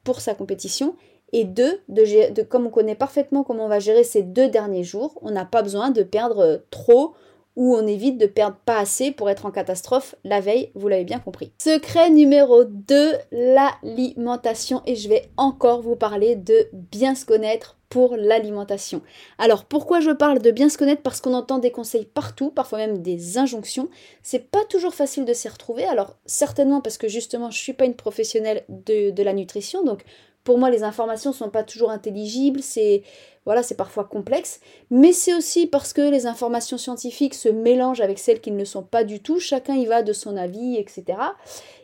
pour 0.03 0.21
sa 0.21 0.35
compétition. 0.35 0.95
Et 1.31 1.43
deux, 1.43 1.81
de, 1.89 2.31
de, 2.31 2.41
comme 2.43 2.67
on 2.67 2.69
connaît 2.69 2.95
parfaitement 2.95 3.43
comment 3.43 3.65
on 3.65 3.69
va 3.69 3.79
gérer 3.79 4.03
ces 4.03 4.21
deux 4.21 4.47
derniers 4.47 4.83
jours, 4.83 5.17
on 5.21 5.31
n'a 5.31 5.45
pas 5.45 5.63
besoin 5.63 5.89
de 5.89 6.03
perdre 6.03 6.39
euh, 6.39 6.57
trop 6.69 7.13
ou 7.55 7.75
on 7.75 7.87
évite 7.87 8.17
de 8.17 8.25
perdre 8.25 8.57
pas 8.65 8.79
assez 8.79 9.11
pour 9.11 9.29
être 9.29 9.45
en 9.45 9.51
catastrophe 9.51 10.15
la 10.23 10.41
veille, 10.41 10.71
vous 10.75 10.87
l'avez 10.87 11.05
bien 11.05 11.19
compris. 11.19 11.51
Secret 11.57 12.09
numéro 12.09 12.63
2, 12.65 13.13
l'alimentation. 13.31 14.81
Et 14.85 14.95
je 14.95 15.09
vais 15.09 15.29
encore 15.37 15.81
vous 15.81 15.95
parler 15.95 16.35
de 16.35 16.67
bien 16.73 17.15
se 17.15 17.25
connaître 17.25 17.77
pour 17.89 18.17
l'alimentation. 18.17 19.01
Alors 19.37 19.63
pourquoi 19.63 20.01
je 20.01 20.11
parle 20.11 20.39
de 20.39 20.51
bien 20.51 20.69
se 20.69 20.77
connaître? 20.77 21.01
Parce 21.01 21.21
qu'on 21.21 21.33
entend 21.33 21.59
des 21.59 21.71
conseils 21.71 22.05
partout, 22.05 22.49
parfois 22.49 22.79
même 22.79 23.01
des 23.01 23.37
injonctions. 23.37 23.89
C'est 24.21 24.51
pas 24.51 24.65
toujours 24.65 24.93
facile 24.93 25.23
de 25.23 25.33
s'y 25.33 25.47
retrouver. 25.47 25.85
Alors 25.85 26.15
certainement 26.25 26.81
parce 26.81 26.97
que 26.97 27.07
justement 27.07 27.51
je 27.51 27.57
suis 27.57 27.73
pas 27.73 27.85
une 27.85 27.95
professionnelle 27.95 28.65
de, 28.67 29.11
de 29.11 29.23
la 29.23 29.33
nutrition, 29.33 29.83
donc 29.83 30.03
pour 30.43 30.57
moi 30.57 30.69
les 30.69 30.83
informations 30.83 31.31
sont 31.31 31.49
pas 31.49 31.63
toujours 31.63 31.91
intelligibles, 31.91 32.61
c'est 32.61 33.03
voilà, 33.45 33.61
c'est 33.61 33.75
parfois 33.75 34.05
complexe, 34.05 34.59
mais 34.89 35.13
c'est 35.13 35.33
aussi 35.33 35.67
parce 35.67 35.93
que 35.93 36.01
les 36.01 36.25
informations 36.25 36.77
scientifiques 36.77 37.35
se 37.35 37.49
mélangent 37.49 38.01
avec 38.01 38.17
celles 38.17 38.41
qui 38.41 38.51
ne 38.51 38.57
le 38.57 38.65
sont 38.65 38.83
pas 38.83 39.03
du 39.03 39.19
tout, 39.19 39.39
chacun 39.39 39.75
y 39.75 39.85
va 39.85 40.01
de 40.01 40.13
son 40.13 40.35
avis, 40.35 40.77
etc. 40.77 41.17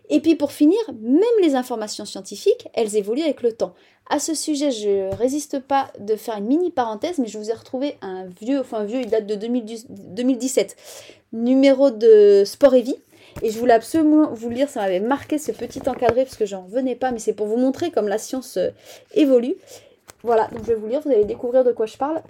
Et 0.10 0.19
puis 0.19 0.36
pour 0.36 0.52
finir, 0.52 0.80
même 1.02 1.24
les 1.42 1.56
informations 1.56 2.06
scientifiques, 2.06 2.68
elles 2.74 2.98
évoluent 2.98 3.22
avec 3.22 3.44
le 3.44 3.53
temps. 3.53 3.74
À 4.10 4.20
ce 4.20 4.34
sujet, 4.34 4.72
je 4.72 5.15
résiste 5.15 5.60
pas 5.60 5.94
de 6.00 6.15
faire 6.15 6.38
une 6.38 6.48
mini 6.48 6.72
parenthèse, 6.72 7.18
mais 7.18 7.27
je 7.27 7.38
vous 7.38 7.50
ai 7.50 7.53
retrouvé 7.53 7.98
un 8.01 8.25
vieux, 8.25 8.60
enfin 8.60 8.84
vieux, 8.84 9.00
il 9.00 9.10
date 9.10 9.25
de 9.25 9.36
2017, 9.36 10.75
numéro 11.32 11.91
de 11.91 12.44
Sport 12.46 12.75
et 12.75 12.82
Vie. 12.82 12.98
Et 13.41 13.50
je 13.50 13.58
voulais 13.58 13.74
absolument 13.74 14.34
vous 14.34 14.50
lire, 14.50 14.68
ça 14.68 14.82
m'avait 14.82 15.00
marqué 15.00 15.38
ce 15.38 15.53
petit 15.53 15.88
encadré 15.88 16.25
parce 16.25 16.36
que 16.36 16.46
j'en 16.46 16.65
revenais 16.65 16.96
pas, 16.96 17.12
mais 17.12 17.20
c'est 17.20 17.34
pour 17.34 17.48
vous 17.48 17.56
montrer 17.56 17.91
comme 17.91 18.10
la 18.10 18.18
science 18.18 18.58
euh, 18.58 18.72
évolue. 19.13 19.56
Voilà, 20.24 20.48
donc 20.48 20.62
je 20.63 20.68
vais 20.68 20.75
vous 20.75 20.88
lire, 20.88 21.01
vous 21.01 21.10
allez 21.10 21.25
découvrir 21.25 21.63
de 21.63 21.72
quoi 21.72 21.86
je 21.86 21.98
parle. 21.98 22.22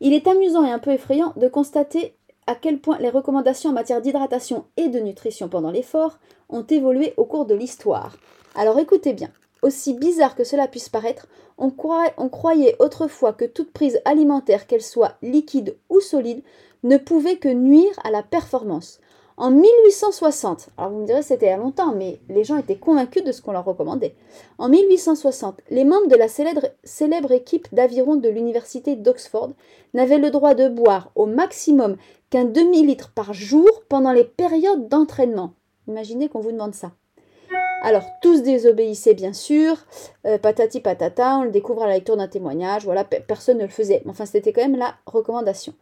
Il 0.00 0.12
est 0.12 0.26
amusant 0.26 0.64
et 0.64 0.70
un 0.70 0.78
peu 0.78 0.92
effrayant 0.92 1.32
de 1.36 1.48
constater 1.48 2.14
à 2.46 2.54
quel 2.54 2.78
point 2.78 2.98
les 2.98 3.10
recommandations 3.10 3.70
en 3.70 3.74
matière 3.74 4.00
d'hydratation 4.00 4.64
et 4.76 4.88
de 4.88 5.00
nutrition 5.00 5.48
pendant 5.48 5.70
l'effort 5.70 6.18
ont 6.48 6.62
évolué 6.62 7.12
au 7.16 7.24
cours 7.24 7.46
de 7.46 7.54
l'histoire. 7.54 8.16
Alors 8.54 8.78
écoutez 8.78 9.12
bien, 9.12 9.30
aussi 9.62 9.94
bizarre 9.94 10.36
que 10.36 10.44
cela 10.44 10.68
puisse 10.68 10.88
paraître, 10.88 11.26
on, 11.58 11.72
on 12.18 12.28
croyait 12.28 12.76
autrefois 12.78 13.32
que 13.32 13.44
toute 13.44 13.72
prise 13.72 14.00
alimentaire, 14.04 14.66
qu'elle 14.66 14.82
soit 14.82 15.16
liquide 15.22 15.76
ou 15.88 16.00
solide, 16.00 16.42
ne 16.82 16.98
pouvait 16.98 17.36
que 17.36 17.48
nuire 17.48 17.98
à 18.04 18.10
la 18.10 18.22
performance. 18.22 19.00
En 19.38 19.50
1860, 19.50 20.70
alors 20.78 20.90
vous 20.92 21.00
me 21.00 21.06
direz 21.06 21.20
c'était 21.20 21.46
il 21.46 21.50
y 21.50 21.52
a 21.52 21.58
longtemps, 21.58 21.94
mais 21.94 22.20
les 22.30 22.42
gens 22.42 22.56
étaient 22.56 22.78
convaincus 22.78 23.22
de 23.22 23.32
ce 23.32 23.42
qu'on 23.42 23.52
leur 23.52 23.66
recommandait. 23.66 24.14
En 24.56 24.70
1860, 24.70 25.60
les 25.68 25.84
membres 25.84 26.08
de 26.08 26.16
la 26.16 26.28
célèbre, 26.28 27.32
équipe 27.32 27.68
d'aviron 27.70 28.16
de 28.16 28.30
l'université 28.30 28.96
d'Oxford 28.96 29.50
n'avaient 29.92 30.16
le 30.16 30.30
droit 30.30 30.54
de 30.54 30.68
boire 30.68 31.10
au 31.16 31.26
maximum 31.26 31.98
qu'un 32.30 32.46
demi-litre 32.46 33.12
par 33.14 33.34
jour 33.34 33.68
pendant 33.90 34.12
les 34.12 34.24
périodes 34.24 34.88
d'entraînement. 34.88 35.52
Imaginez 35.86 36.30
qu'on 36.30 36.40
vous 36.40 36.52
demande 36.52 36.74
ça. 36.74 36.92
Alors, 37.82 38.04
tous 38.22 38.42
désobéissaient 38.42 39.12
bien 39.12 39.34
sûr, 39.34 39.76
euh, 40.26 40.38
patati 40.38 40.80
patata, 40.80 41.36
on 41.36 41.44
le 41.44 41.50
découvre 41.50 41.82
à 41.82 41.86
la 41.86 41.94
lecture 41.94 42.16
d'un 42.16 42.26
témoignage, 42.26 42.84
voilà, 42.84 43.04
personne 43.04 43.58
ne 43.58 43.64
le 43.64 43.68
faisait. 43.68 44.02
Enfin, 44.08 44.24
c'était 44.24 44.54
quand 44.54 44.62
même 44.62 44.76
la 44.76 44.94
recommandation. 45.06 45.74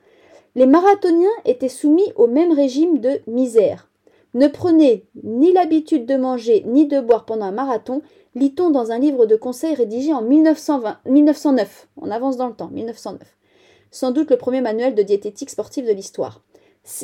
Les 0.54 0.66
marathoniens 0.66 1.28
étaient 1.44 1.68
soumis 1.68 2.12
au 2.16 2.26
même 2.26 2.52
régime 2.52 2.99
de 2.99 3.20
misère. 3.26 3.90
Ne 4.34 4.49
prenez 4.49 5.06
ni 5.23 5.52
l'habitude 5.52 6.06
de 6.06 6.16
manger 6.16 6.64
ni 6.66 6.87
de 6.87 7.00
boire 7.00 7.25
pendant 7.25 7.46
un 7.46 7.52
marathon, 7.52 8.02
lit-on 8.34 8.70
dans 8.70 8.90
un 8.90 8.99
livre 8.99 9.26
de 9.26 9.37
conseils 9.37 9.75
rédigé 9.75 10.12
en 10.12 10.23
1909. 10.23 11.88
On 11.96 12.11
avance 12.11 12.37
dans 12.37 12.49
le 12.49 12.54
temps, 12.54 12.68
1909. 12.68 13.37
sans 13.90 14.11
doute 14.11 14.30
le 14.30 14.37
premier 14.37 14.61
manuel 14.61 14.94
de 14.94 15.02
diététique 15.02 15.50
sportive 15.50 15.87
de 15.87 15.92
l'histoire. 15.92 16.42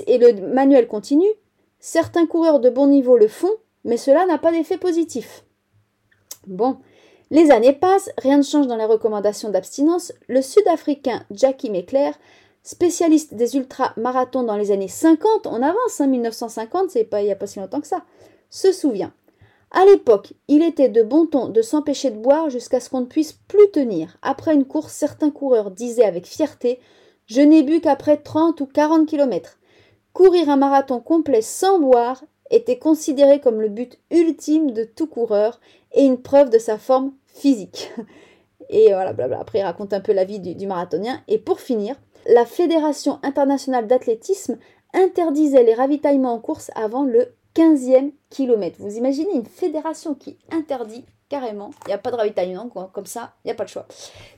Et 0.07 0.19
le 0.19 0.49
manuel 0.49 0.89
continue. 0.89 1.31
Certains 1.79 2.27
coureurs 2.27 2.61
de 2.61 2.69
bon 2.69 2.89
niveau 2.89 3.17
le 3.17 3.29
font, 3.29 3.55
mais 3.85 3.97
cela 3.97 4.27
n'a 4.27 4.39
pas 4.39 4.51
d'effet 4.53 4.77
positif. 4.77 5.45
Bon, 6.47 6.79
les 7.31 7.53
années 7.53 7.73
passent, 7.73 8.11
rien 8.19 8.39
ne 8.39 8.43
change 8.43 8.67
dans 8.67 8.77
les 8.77 8.85
recommandations 8.85 9.51
d'abstinence. 9.51 10.13
Le 10.27 10.43
Sud-Africain 10.43 11.25
Jackie 11.31 11.71
Mecler, 11.71 12.11
spécialiste 12.63 13.35
des 13.35 13.57
ultramarathons 13.57 14.43
dans 14.43 14.57
les 14.57 14.71
années 14.71 14.89
50, 14.89 15.47
on 15.47 15.63
avance, 15.63 16.01
hein, 16.01 16.07
1950, 16.07 16.91
c'est 16.91 17.05
pas 17.05 17.23
il 17.23 17.27
n'y 17.27 17.33
a 17.33 17.37
pas 17.37 17.47
si 17.47 17.59
longtemps 17.59 17.81
que 17.81 17.87
ça, 17.87 18.05
se 18.51 18.73
souvient. 18.73 19.13
À 19.73 19.85
l'époque, 19.85 20.35
il 20.49 20.63
était 20.63 20.89
de 20.89 21.03
bon 21.03 21.27
ton 21.27 21.49
de 21.49 21.63
s'empêcher 21.63 22.11
de 22.11 22.19
boire 22.19 22.51
jusqu'à 22.51 22.81
ce 22.81 22.91
qu'on 22.91 23.03
ne 23.03 23.07
puisse 23.07 23.33
plus 23.33 23.71
tenir. 23.71 24.17
Après 24.21 24.55
une 24.55 24.65
course, 24.65 24.93
certains 24.93 25.31
coureurs 25.31 25.71
disaient 25.71 26.05
avec 26.05 26.27
fierté 26.27 26.81
Je 27.27 27.41
n'ai 27.41 27.63
bu 27.63 27.81
qu'après 27.81 28.17
30 28.17 28.61
ou 28.61 28.67
40 28.67 29.07
kilomètres. 29.07 29.59
Courir 30.13 30.49
un 30.49 30.57
marathon 30.57 30.99
complet 30.99 31.43
sans 31.43 31.79
boire 31.79 32.25
était 32.51 32.79
considéré 32.81 33.41
comme 33.41 33.61
le 33.61 33.69
but 33.69 33.99
ultime 34.11 34.73
de 34.73 34.83
tout 34.83 35.07
coureur 35.07 35.61
et 35.93 36.05
une 36.05 36.21
preuve 36.21 36.51
de 36.51 36.59
sa 36.59 36.77
forme 36.77 37.13
physique. 37.27 37.93
Et 38.71 38.89
voilà. 38.89 39.15
Après, 39.39 39.61
il 39.61 39.63
raconte 39.63 39.93
un 39.93 40.01
peu 40.01 40.13
la 40.13 40.25
vie 40.25 40.39
du 40.41 40.67
marathonien. 40.67 41.21
Et 41.29 41.39
pour 41.39 41.61
finir, 41.61 41.97
la 42.27 42.47
Fédération 42.47 43.19
internationale 43.23 43.87
d'athlétisme 43.87 44.59
interdisait 44.93 45.63
les 45.63 45.75
ravitaillements 45.75 46.35
en 46.35 46.41
course 46.41 46.71
avant 46.75 47.05
le 47.05 47.35
15e 47.55 48.13
kilomètre. 48.31 48.77
Vous 48.81 48.97
imaginez 48.97 49.35
une 49.35 49.47
fédération 49.47 50.15
qui 50.15 50.39
interdit 50.51 51.05
carrément, 51.29 51.71
il 51.87 51.89
n'y 51.89 51.95
a 51.95 51.99
pas 51.99 52.11
de 52.11 52.17
ravitaillement, 52.17 52.69
comme 52.69 53.07
ça, 53.07 53.35
il 53.45 53.49
n'y 53.49 53.53
a 53.53 53.55
pas 53.55 53.65
de 53.65 53.69
choix. 53.69 53.87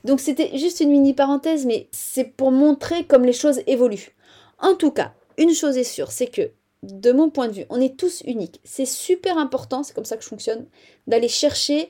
Donc 0.03 0.19
c'était 0.19 0.55
juste 0.57 0.79
une 0.79 0.91
mini 0.91 1.13
parenthèse, 1.13 1.65
mais 1.65 1.89
c'est 1.91 2.23
pour 2.23 2.51
montrer 2.51 3.05
comme 3.05 3.25
les 3.25 3.33
choses 3.33 3.61
évoluent. 3.65 4.15
En 4.59 4.75
tout 4.75 4.91
cas, 4.91 5.13
une 5.37 5.53
chose 5.53 5.77
est 5.77 5.83
sûre, 5.83 6.11
c'est 6.11 6.27
que 6.27 6.51
de 6.83 7.11
mon 7.11 7.29
point 7.29 7.47
de 7.47 7.53
vue, 7.53 7.65
on 7.69 7.81
est 7.81 7.97
tous 7.97 8.21
uniques. 8.25 8.61
C'est 8.63 8.85
super 8.85 9.37
important, 9.37 9.83
c'est 9.83 9.93
comme 9.95 10.05
ça 10.05 10.17
que 10.17 10.23
je 10.23 10.27
fonctionne, 10.27 10.67
d'aller 11.07 11.27
chercher 11.27 11.89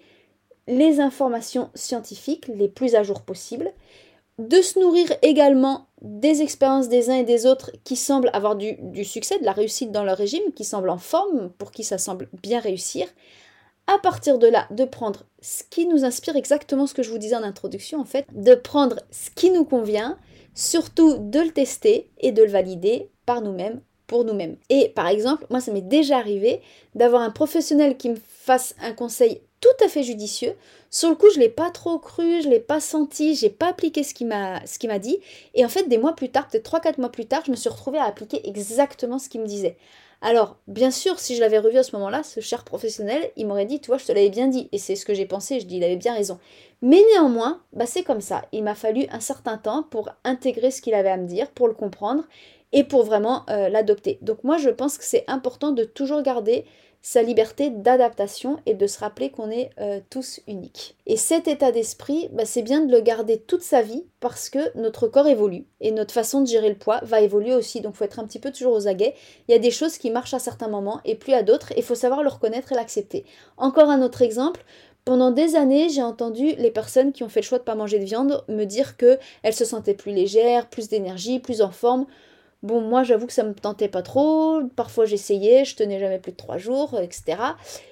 les 0.68 1.02
informations 1.02 1.70
scientifiques 1.76 2.48
les 2.48 2.70
plus 2.70 2.96
à 2.96 3.04
jour 3.04 3.22
possibles, 3.22 3.74
de 4.40 4.62
se 4.62 4.80
nourrir 4.80 5.12
également 5.22 5.88
des 6.02 6.42
expériences 6.42 6.90
des 6.90 7.10
uns 7.10 7.18
et 7.18 7.24
des 7.24 7.46
autres 7.46 7.72
qui 7.84 7.96
semblent 7.96 8.30
avoir 8.34 8.56
du, 8.56 9.06
succès, 9.06 9.40
de 9.40 9.46
la 9.46 9.54
réussite 9.54 9.92
dans 9.92 10.04
leur 10.04 10.18
régime, 10.18 10.52
qui 10.56 10.64
semblent 10.64 10.90
en 10.90 10.98
forme, 10.98 11.50
pour 11.58 11.72
qui 11.72 11.84
ça 11.84 11.98
semble 11.98 12.28
bien 12.42 12.60
réussir. 12.60 13.08
À 13.88 14.00
partir 14.00 14.40
de 14.40 14.48
là, 14.48 14.68
de 14.72 14.86
prendre 14.86 15.24
ce 15.42 15.64
qui 15.70 15.86
nous 15.86 16.06
inspire, 16.06 16.36
exactement 16.36 16.88
ce 16.88 16.94
que 16.94 17.04
je 17.04 17.10
vous 17.10 17.18
disais 17.18 17.36
en 17.36 17.44
introduction 17.44 18.00
en 18.00 18.06
fait, 18.06 18.26
de 18.34 18.56
prendre 18.56 18.98
ce 19.12 19.30
qui 19.30 19.52
nous 19.52 19.66
convient, 19.66 20.18
surtout 20.56 21.18
de 21.18 21.40
le 21.40 21.52
tester 21.52 22.10
et 22.20 22.32
de 22.32 22.44
le 22.44 22.50
valider 22.50 23.10
par 23.26 23.42
nous-mêmes, 23.42 23.82
pour 24.08 24.24
nous-mêmes. 24.24 24.58
Et 24.70 24.90
par 24.90 25.08
exemple, 25.08 25.46
moi 25.50 25.60
ça 25.60 25.72
m'est 25.72 25.82
déjà 25.82 26.18
arrivé 26.18 26.62
d'avoir 26.96 27.22
un 27.22 27.32
professionnel 27.32 27.98
qui 27.98 28.10
me 28.10 28.16
fasse 28.16 28.76
un 28.82 28.94
conseil 28.94 29.42
tout 29.64 29.86
à 29.86 29.88
fait 29.88 30.04
judicieux. 30.04 30.56
Sur 30.90 31.10
le 31.10 31.16
coup, 31.16 31.30
je 31.34 31.40
l'ai 31.40 31.48
pas 31.48 31.72
trop 31.72 31.98
cru, 31.98 32.42
je 32.42 32.50
l'ai 32.50 32.60
pas 32.60 32.82
senti, 32.82 33.34
j'ai 33.34 33.50
pas 33.50 33.70
appliqué 33.70 34.04
ce 34.04 34.14
qu'il 34.14 34.28
m'a 34.28 35.00
dit 35.00 35.20
et 35.54 35.64
en 35.64 35.70
fait 35.70 35.88
des 35.88 35.98
mois 35.98 36.18
plus 36.18 36.30
tard, 36.30 36.50
peut-être 36.50 36.66
3 36.66 36.82
4 36.82 36.98
mois 36.98 37.10
plus 37.10 37.26
tard, 37.26 37.44
je 37.46 37.52
me 37.52 37.56
suis 37.56 37.70
retrouvée 37.70 37.98
à 37.98 38.04
appliquer 38.04 38.46
exactement 38.50 39.20
ce 39.20 39.30
qu'il 39.30 39.40
me 39.40 39.48
disait. 39.48 39.78
Alors, 40.22 40.58
bien 40.68 40.92
sûr, 40.92 41.18
si 41.18 41.36
je 41.36 41.40
l'avais 41.40 41.60
revu 41.60 41.78
à 41.78 41.84
ce 41.84 41.96
moment-là, 41.96 42.24
ce 42.24 42.42
cher 42.42 42.66
professionnel, 42.66 43.32
il 43.38 43.48
m'aurait 43.48 43.66
dit, 43.66 43.80
tu 43.80 43.88
vois, 43.88 43.98
je 43.98 44.06
te 44.06 44.12
l'avais 44.14 44.30
bien 44.30 44.48
dit. 44.48 44.70
Et 44.72 44.78
c'est 44.78 44.96
ce 44.96 45.06
que 45.06 45.14
j'ai 45.14 45.26
pensé, 45.26 45.60
je 45.60 45.66
dis, 45.66 45.76
il 45.76 45.84
avait 45.84 45.98
bien 45.98 46.14
raison. 46.14 46.40
Mais 46.82 47.04
néanmoins, 47.12 47.62
bah, 47.74 47.86
c'est 47.86 48.04
comme 48.04 48.22
ça. 48.22 48.44
Il 48.54 48.64
m'a 48.64 48.74
fallu 48.74 49.06
un 49.12 49.20
certain 49.20 49.58
temps 49.58 49.84
pour 49.84 50.10
intégrer 50.24 50.72
ce 50.72 50.82
qu'il 50.82 50.94
avait 50.94 51.10
à 51.10 51.18
me 51.18 51.28
dire, 51.28 51.52
pour 51.52 51.68
le 51.68 51.74
comprendre 51.74 52.24
et 52.72 52.86
pour 52.86 53.04
vraiment 53.04 53.44
euh, 53.50 53.68
l'adopter. 53.68 54.18
Donc 54.22 54.46
moi, 54.46 54.58
je 54.58 54.70
pense 54.70 54.98
que 54.98 55.04
c'est 55.04 55.26
important 55.28 55.72
de 55.74 55.84
toujours 55.84 56.22
garder 56.22 56.64
sa 57.06 57.22
liberté 57.22 57.70
d'adaptation 57.70 58.58
et 58.66 58.74
de 58.74 58.88
se 58.88 58.98
rappeler 58.98 59.30
qu'on 59.30 59.52
est 59.52 59.72
euh, 59.80 60.00
tous 60.10 60.40
uniques. 60.48 60.96
Et 61.06 61.18
cet 61.18 61.50
état 61.50 61.74
d'esprit, 61.74 62.30
bah, 62.32 62.46
c'est 62.46 62.62
bien 62.62 62.80
de 62.80 62.92
le 62.92 63.02
garder 63.02 63.38
toute 63.38 63.62
sa 63.62 63.82
vie 63.82 64.06
parce 64.22 64.50
que 64.50 64.76
notre 64.80 65.08
corps 65.10 65.28
évolue 65.28 65.66
et 65.82 65.92
notre 65.92 66.14
façon 66.14 66.40
de 66.40 66.48
gérer 66.48 66.70
le 66.70 66.78
poids 66.78 67.02
va 67.04 67.20
évoluer 67.20 67.54
aussi. 67.54 67.82
Donc 67.82 67.96
faut 67.96 68.06
être 68.06 68.20
un 68.20 68.26
petit 68.26 68.40
peu 68.40 68.52
toujours 68.52 68.74
aux 68.74 68.88
aguets. 68.88 69.16
Il 69.48 69.52
y 69.52 69.56
a 69.56 69.60
des 69.60 69.70
choses 69.70 69.98
qui 69.98 70.12
marchent 70.12 70.34
à 70.34 70.40
certains 70.40 70.70
moments 70.70 71.02
et 71.04 71.16
plus 71.16 71.34
à 71.34 71.44
d'autres 71.44 71.74
et 71.74 71.80
il 71.80 71.84
faut 71.84 71.94
savoir 71.94 72.24
le 72.24 72.30
reconnaître 72.30 72.72
et 72.72 72.76
l'accepter. 72.76 73.26
Encore 73.58 73.90
un 73.90 74.02
autre 74.02 74.22
exemple, 74.22 74.64
pendant 75.04 75.32
des 75.32 75.58
années, 75.58 75.90
j'ai 75.90 76.04
entendu 76.04 76.56
les 76.58 76.72
personnes 76.72 77.12
qui 77.12 77.24
ont 77.24 77.30
fait 77.30 77.42
le 77.42 77.46
choix 77.46 77.58
de 77.58 77.64
ne 77.64 77.66
pas 77.66 77.76
manger 77.76 78.00
de 78.00 78.06
viande 78.06 78.46
me 78.48 78.64
dire 78.64 78.96
qu'elles 78.96 79.54
se 79.54 79.66
sentaient 79.66 79.94
plus 79.94 80.14
légères, 80.14 80.70
plus 80.70 80.88
d'énergie, 80.88 81.40
plus 81.40 81.62
en 81.62 81.72
forme. 81.72 82.06
Bon, 82.64 82.80
moi, 82.80 83.04
j'avoue 83.04 83.28
que 83.28 83.34
ça 83.34 83.44
me 83.44 83.54
tentait 83.54 83.90
pas 83.90 84.02
trop. 84.02 84.62
Parfois, 84.78 85.06
j'essayais, 85.06 85.66
je 85.66 85.76
tenais 85.76 86.00
jamais 86.00 86.18
plus 86.18 86.32
de 86.32 86.38
trois 86.38 86.58
jours, 86.58 86.98
etc. 87.00 87.38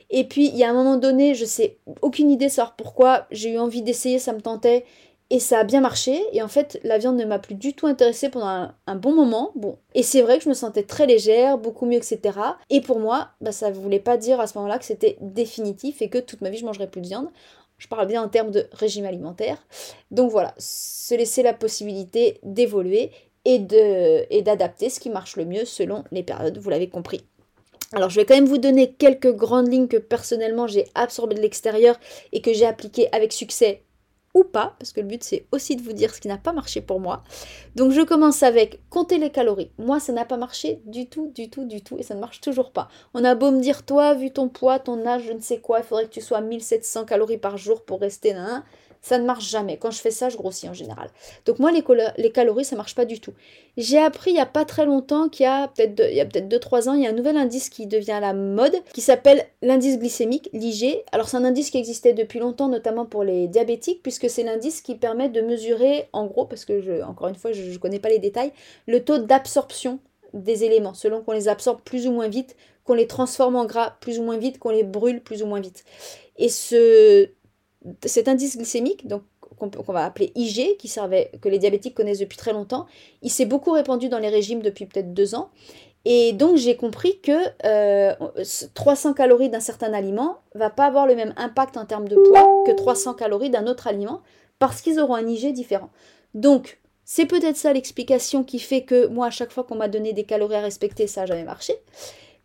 Et 0.10 0.24
puis, 0.24 0.48
il 0.48 0.56
y 0.58 0.64
a 0.64 0.70
un 0.70 0.74
moment 0.74 0.96
donné, 0.96 1.36
je 1.36 1.44
sais 1.44 1.78
aucune 2.02 2.32
idée 2.32 2.48
savoir 2.48 2.76
pourquoi, 2.78 3.28
j'ai 3.32 3.52
eu 3.52 3.60
envie 3.60 3.82
d'essayer, 3.82 4.18
ça 4.18 4.32
me 4.32 4.40
tentait, 4.40 4.86
et 5.30 5.40
ça 5.40 5.60
a 5.60 5.64
bien 5.66 5.82
marché. 5.82 6.22
Et 6.32 6.42
en 6.42 6.48
fait, 6.48 6.80
la 6.84 6.98
viande 6.98 7.18
ne 7.18 7.26
m'a 7.26 7.38
plus 7.38 7.56
du 7.56 7.74
tout 7.74 7.86
intéressée 7.86 8.30
pendant 8.30 8.70
un, 8.88 8.96
bon 8.96 9.14
moment. 9.14 9.52
Bon, 9.56 9.78
et 9.94 10.04
c'est 10.04 10.22
vrai 10.22 10.38
que 10.38 10.46
je 10.46 10.50
me 10.50 10.54
sentais 10.54 10.84
très 10.84 11.06
légère, 11.06 11.58
beaucoup 11.58 11.86
mieux, 11.86 11.98
etc. 11.98 12.20
Et 12.70 12.80
pour 12.80 13.00
moi, 13.00 13.30
bah, 13.42 13.52
ça 13.52 13.72
ne 13.72 13.76
voulait 13.76 14.00
pas 14.00 14.16
dire 14.16 14.40
à 14.40 14.48
ce 14.48 14.58
moment-là 14.58 14.80
que 14.80 14.86
c'était 14.86 15.18
définitif 15.20 16.02
et 16.02 16.10
que 16.10 16.18
toute 16.18 16.40
ma 16.40 16.50
vie, 16.50 16.58
je 16.58 16.66
mangerais 16.66 16.88
plus 16.88 17.02
de 17.02 17.08
viande. 17.08 17.30
Je 17.78 17.88
parle 17.88 18.08
bien 18.08 18.22
en 18.22 18.30
termes 18.30 18.52
de 18.52 18.68
régime 18.74 19.06
alimentaire. 19.06 19.58
Donc 20.12 20.32
voilà, 20.32 20.54
se 20.58 21.16
laisser 21.16 21.44
la 21.44 21.54
possibilité 21.54 22.40
d'évoluer 22.44 23.12
et 23.46 24.42
d'adapter 24.42 24.90
ce 24.90 25.00
qui 25.00 25.10
marche 25.10 25.36
le 25.36 25.46
mieux 25.46 25.66
selon 25.66 26.04
les 26.12 26.24
périodes, 26.24 26.58
vous 26.58 26.70
l'avez 26.70 26.90
compris. 26.90 27.26
Alors 27.94 28.10
je 28.10 28.20
vais 28.20 28.26
quand 28.26 28.36
même 28.36 28.46
vous 28.46 28.58
donner 28.58 28.94
quelques 28.94 29.36
grandes 29.36 29.72
lignes 29.72 29.88
que 29.88 29.98
personnellement 29.98 30.68
j'ai 30.68 30.86
absorbées 30.96 31.36
de 31.36 31.42
l'extérieur 31.42 32.00
et 32.32 32.42
que 32.42 32.54
j'ai 32.54 32.66
appliquées 32.66 33.10
avec 33.12 33.34
succès 33.34 33.84
ou 34.34 34.46
pas, 34.46 34.76
parce 34.80 34.94
que 34.94 35.02
le 35.02 35.08
but 35.08 35.22
c'est 35.26 35.46
aussi 35.52 35.76
de 35.76 35.82
vous 35.82 35.92
dire 35.92 36.16
ce 36.16 36.22
qui 36.22 36.30
n'a 36.30 36.38
pas 36.38 36.54
marché 36.54 36.80
pour 36.80 37.02
moi. 37.02 37.24
Donc 37.76 37.92
je 37.92 38.00
commence 38.00 38.44
avec 38.44 38.80
compter 38.90 39.18
les 39.18 39.30
calories. 39.30 39.72
Moi 39.78 40.00
ça 40.00 40.14
n'a 40.14 40.24
pas 40.24 40.38
marché 40.38 40.80
du 40.86 41.10
tout, 41.10 41.34
du 41.36 41.50
tout, 41.50 41.66
du 41.66 41.82
tout, 41.82 41.98
et 41.98 42.04
ça 42.04 42.16
ne 42.16 42.22
marche 42.22 42.40
toujours 42.40 42.72
pas. 42.72 42.88
On 43.14 43.26
a 43.26 43.36
beau 43.36 43.52
me 43.52 43.60
dire, 43.60 43.86
toi, 43.86 44.14
vu 44.14 44.32
ton 44.32 44.48
poids, 44.48 44.80
ton 44.80 45.06
âge, 45.06 45.24
je 45.28 45.34
ne 45.34 45.42
sais 45.42 45.60
quoi, 45.60 45.80
il 45.80 45.84
faudrait 45.84 46.06
que 46.06 46.12
tu 46.12 46.22
sois 46.22 46.38
à 46.38 46.42
1700 46.42 47.04
calories 47.04 47.40
par 47.40 47.58
jour 47.58 47.84
pour 47.84 48.00
rester 48.00 48.32
là 48.32 48.64
ça 49.02 49.18
ne 49.18 49.26
marche 49.26 49.50
jamais. 49.50 49.78
Quand 49.78 49.92
je 49.92 50.00
fais 50.00 50.12
ça, 50.12 50.30
je 50.30 50.38
grossis 50.38 50.70
en 50.70 50.74
général. 50.74 51.10
Donc 51.46 51.60
moi, 51.60 51.72
les, 51.72 51.84
les 52.18 52.32
calories, 52.32 52.66
ça 52.66 52.76
marche 52.76 52.94
pas 52.94 53.06
du 53.06 53.20
tout. 53.20 53.34
J'ai 53.78 53.98
appris 53.98 54.32
il 54.32 54.36
n'y 54.36 54.40
a 54.40 54.46
pas 54.46 54.64
très 54.64 54.86
longtemps 54.86 55.28
qu'il 55.28 55.46
y 55.46 55.48
a 55.48 55.70
peut-être 55.70 56.04
il 56.10 56.16
y 56.16 56.22
a 56.22 56.26
peut-être 56.26 56.48
2-3 56.48 56.90
ans, 56.90 56.94
il 56.94 57.04
y 57.04 57.08
a 57.08 57.10
un 57.10 57.14
nouvel 57.14 57.38
indice 57.38 57.70
qui 57.70 57.88
devient 57.88 58.20
la 58.22 58.34
mode, 58.34 58.76
qui 58.94 59.02
s'appelle 59.02 59.46
l'indice 59.62 59.98
glycémique, 59.98 60.50
l'IG. 60.54 61.04
Alors 61.12 61.30
c'est 61.30 61.38
un 61.38 61.46
indice 61.46 61.72
qui 61.72 61.78
existait 61.78 62.14
depuis 62.14 62.40
longtemps, 62.40 62.68
notamment 62.68 63.06
pour 63.06 63.24
les 63.24 63.48
diabétiques, 63.48 64.04
puisque 64.04 64.30
c'est 64.30 64.44
l'indice 64.44 64.82
qui 64.82 64.96
permet 64.96 65.30
de 65.30 65.42
mesurer, 65.42 66.08
en 66.14 66.28
gros, 66.28 66.46
parce 66.46 66.66
que 66.66 67.04
encore 67.04 67.28
une 67.28 67.36
fois, 67.36 67.52
je 67.52 67.64
ne 67.64 67.78
connais 67.78 68.00
pas 68.00 68.10
les 68.10 68.20
détails, 68.20 68.52
le 68.88 69.04
taux 69.04 69.18
d'absorption 69.18 70.00
des 70.34 70.64
éléments, 70.64 70.94
selon 70.94 71.22
qu'on 71.22 71.34
les 71.34 71.48
absorbe 71.48 71.82
plus 71.82 72.08
ou 72.08 72.12
moins 72.12 72.28
vite, 72.28 72.56
qu'on 72.84 72.94
les 72.94 73.08
transforme 73.08 73.56
en 73.56 73.66
gras 73.66 73.96
plus 74.00 74.20
ou 74.20 74.24
moins 74.24 74.38
vite, 74.38 74.60
qu'on 74.60 74.70
les 74.70 74.84
brûle 74.84 75.22
plus 75.22 75.44
ou 75.44 75.46
moins 75.46 75.60
vite. 75.60 75.84
Et 76.38 76.50
ce 76.50 77.30
cet 78.06 78.28
indice 78.28 78.58
glycémique, 78.58 79.08
donc 79.08 79.24
qu'on 79.58 79.94
va 79.94 80.06
appeler 80.06 80.32
IG, 80.36 80.78
qui 80.78 80.88
servait, 80.88 81.32
que 81.42 81.50
les 81.50 81.60
diabétiques 81.60 81.94
connaissent 81.94 82.20
depuis 82.20 82.38
très 82.38 82.54
longtemps, 82.54 82.88
il 83.22 83.30
s'est 83.30 83.46
beaucoup 83.46 83.72
répandu 83.72 84.10
dans 84.10 84.20
les 84.20 84.30
régimes 84.30 84.62
depuis 84.62 84.86
peut-être 84.86 85.14
deux 85.14 85.36
ans. 85.36 85.50
Et 86.04 86.34
donc 86.34 86.58
j'ai 86.58 86.76
compris 86.76 87.20
que 87.20 88.68
300 88.74 89.10
euh, 89.10 89.14
calories 89.14 89.50
d'un 89.50 89.60
certain 89.60 89.94
aliment 89.94 90.40
va 90.56 90.72
pas 90.72 90.86
avoir 90.86 91.06
le 91.06 91.16
même 91.16 91.34
impact 91.38 91.78
en 91.78 91.86
termes 91.86 92.08
de 92.08 92.16
poids 92.16 92.64
que 92.66 92.72
300 92.72 93.14
calories 93.14 93.52
d'un 93.52 93.68
autre 93.68 93.88
aliment 93.88 94.22
parce 94.58 94.82
qu'ils 94.82 95.00
auront 95.00 95.14
un 95.14 95.28
IG 95.28 95.54
différent. 95.54 95.92
Donc 96.34 96.80
c'est 97.06 97.28
peut-être 97.28 97.58
ça 97.58 97.72
l'explication 97.72 98.44
qui 98.44 98.58
fait 98.58 98.82
que 98.82 99.06
moi 99.08 99.28
à 99.28 99.30
chaque 99.30 99.52
fois 99.52 99.64
qu'on 99.64 99.76
m'a 99.76 99.88
donné 99.88 100.14
des 100.14 100.24
calories 100.24 100.56
à 100.56 100.62
respecter, 100.62 101.06
ça 101.06 101.22
n'a 101.22 101.28
jamais 101.28 101.44
marché. 101.44 101.76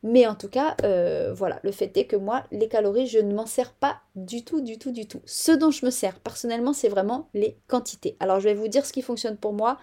Mais 0.03 0.27
en 0.27 0.35
tout 0.35 0.49
cas, 0.49 0.77
euh, 0.85 1.33
voilà, 1.35 1.59
le 1.63 1.73
fait 1.73 1.97
est 1.97 2.07
que 2.07 2.17
moi, 2.17 2.45
les 2.53 2.69
calories, 2.69 3.07
je 3.07 3.19
ne 3.19 3.35
m'en 3.35 3.47
sers 3.47 3.73
pas 3.73 3.99
du 4.15 4.45
tout, 4.45 4.61
du 4.61 4.79
tout, 4.79 4.93
du 4.93 5.07
tout. 5.09 5.21
Ce 5.25 5.53
dont 5.53 5.71
je 5.71 5.85
me 5.85 5.91
sers 5.91 6.21
personnellement, 6.21 6.73
c'est 6.73 6.89
vraiment 6.89 7.29
les 7.35 7.59
quantités. 7.67 8.17
Alors, 8.21 8.41
je 8.41 8.49
vais 8.49 8.55
vous 8.55 8.69
dire 8.69 8.87
ce 8.87 8.93
qui 8.93 9.03
fonctionne 9.03 9.37
pour 9.37 9.53
moi 9.53 9.79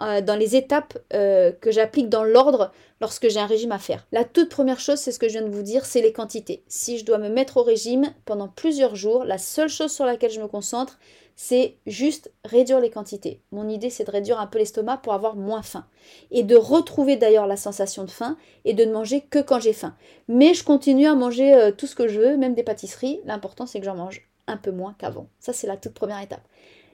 euh, 0.00 0.20
dans 0.20 0.36
les 0.36 0.56
étapes 0.56 0.98
euh, 1.12 1.52
que 1.52 1.70
j'applique 1.70 2.08
dans 2.08 2.24
l'ordre 2.24 2.72
lorsque 3.00 3.28
j'ai 3.28 3.40
un 3.40 3.46
régime 3.46 3.72
à 3.72 3.78
faire. 3.78 4.06
La 4.12 4.24
toute 4.24 4.48
première 4.48 4.80
chose, 4.80 4.98
c'est 4.98 5.12
ce 5.12 5.18
que 5.18 5.28
je 5.28 5.34
viens 5.38 5.46
de 5.46 5.54
vous 5.54 5.62
dire, 5.62 5.84
c'est 5.84 6.00
les 6.00 6.12
quantités. 6.12 6.64
Si 6.68 6.98
je 6.98 7.04
dois 7.04 7.18
me 7.18 7.28
mettre 7.28 7.58
au 7.58 7.62
régime 7.62 8.12
pendant 8.24 8.48
plusieurs 8.48 8.96
jours, 8.96 9.24
la 9.24 9.38
seule 9.38 9.68
chose 9.68 9.92
sur 9.92 10.04
laquelle 10.04 10.30
je 10.30 10.40
me 10.40 10.48
concentre, 10.48 10.98
c'est 11.36 11.76
juste 11.86 12.32
réduire 12.44 12.80
les 12.80 12.90
quantités. 12.90 13.40
Mon 13.50 13.68
idée, 13.68 13.90
c'est 13.90 14.04
de 14.04 14.10
réduire 14.10 14.40
un 14.40 14.46
peu 14.46 14.58
l'estomac 14.58 14.98
pour 14.98 15.14
avoir 15.14 15.36
moins 15.36 15.62
faim. 15.62 15.86
Et 16.30 16.42
de 16.42 16.56
retrouver 16.56 17.16
d'ailleurs 17.16 17.46
la 17.46 17.56
sensation 17.56 18.04
de 18.04 18.10
faim 18.10 18.36
et 18.64 18.74
de 18.74 18.84
ne 18.84 18.92
manger 18.92 19.22
que 19.22 19.40
quand 19.40 19.60
j'ai 19.60 19.72
faim. 19.72 19.96
Mais 20.28 20.54
je 20.54 20.64
continue 20.64 21.06
à 21.06 21.14
manger 21.14 21.54
euh, 21.54 21.72
tout 21.72 21.86
ce 21.86 21.96
que 21.96 22.08
je 22.08 22.20
veux, 22.20 22.36
même 22.36 22.54
des 22.54 22.62
pâtisseries. 22.62 23.20
L'important, 23.24 23.66
c'est 23.66 23.80
que 23.80 23.86
j'en 23.86 23.96
mange 23.96 24.28
un 24.46 24.56
peu 24.56 24.70
moins 24.70 24.94
qu'avant. 24.98 25.28
Ça, 25.40 25.52
c'est 25.52 25.66
la 25.66 25.76
toute 25.76 25.94
première 25.94 26.20
étape. 26.20 26.42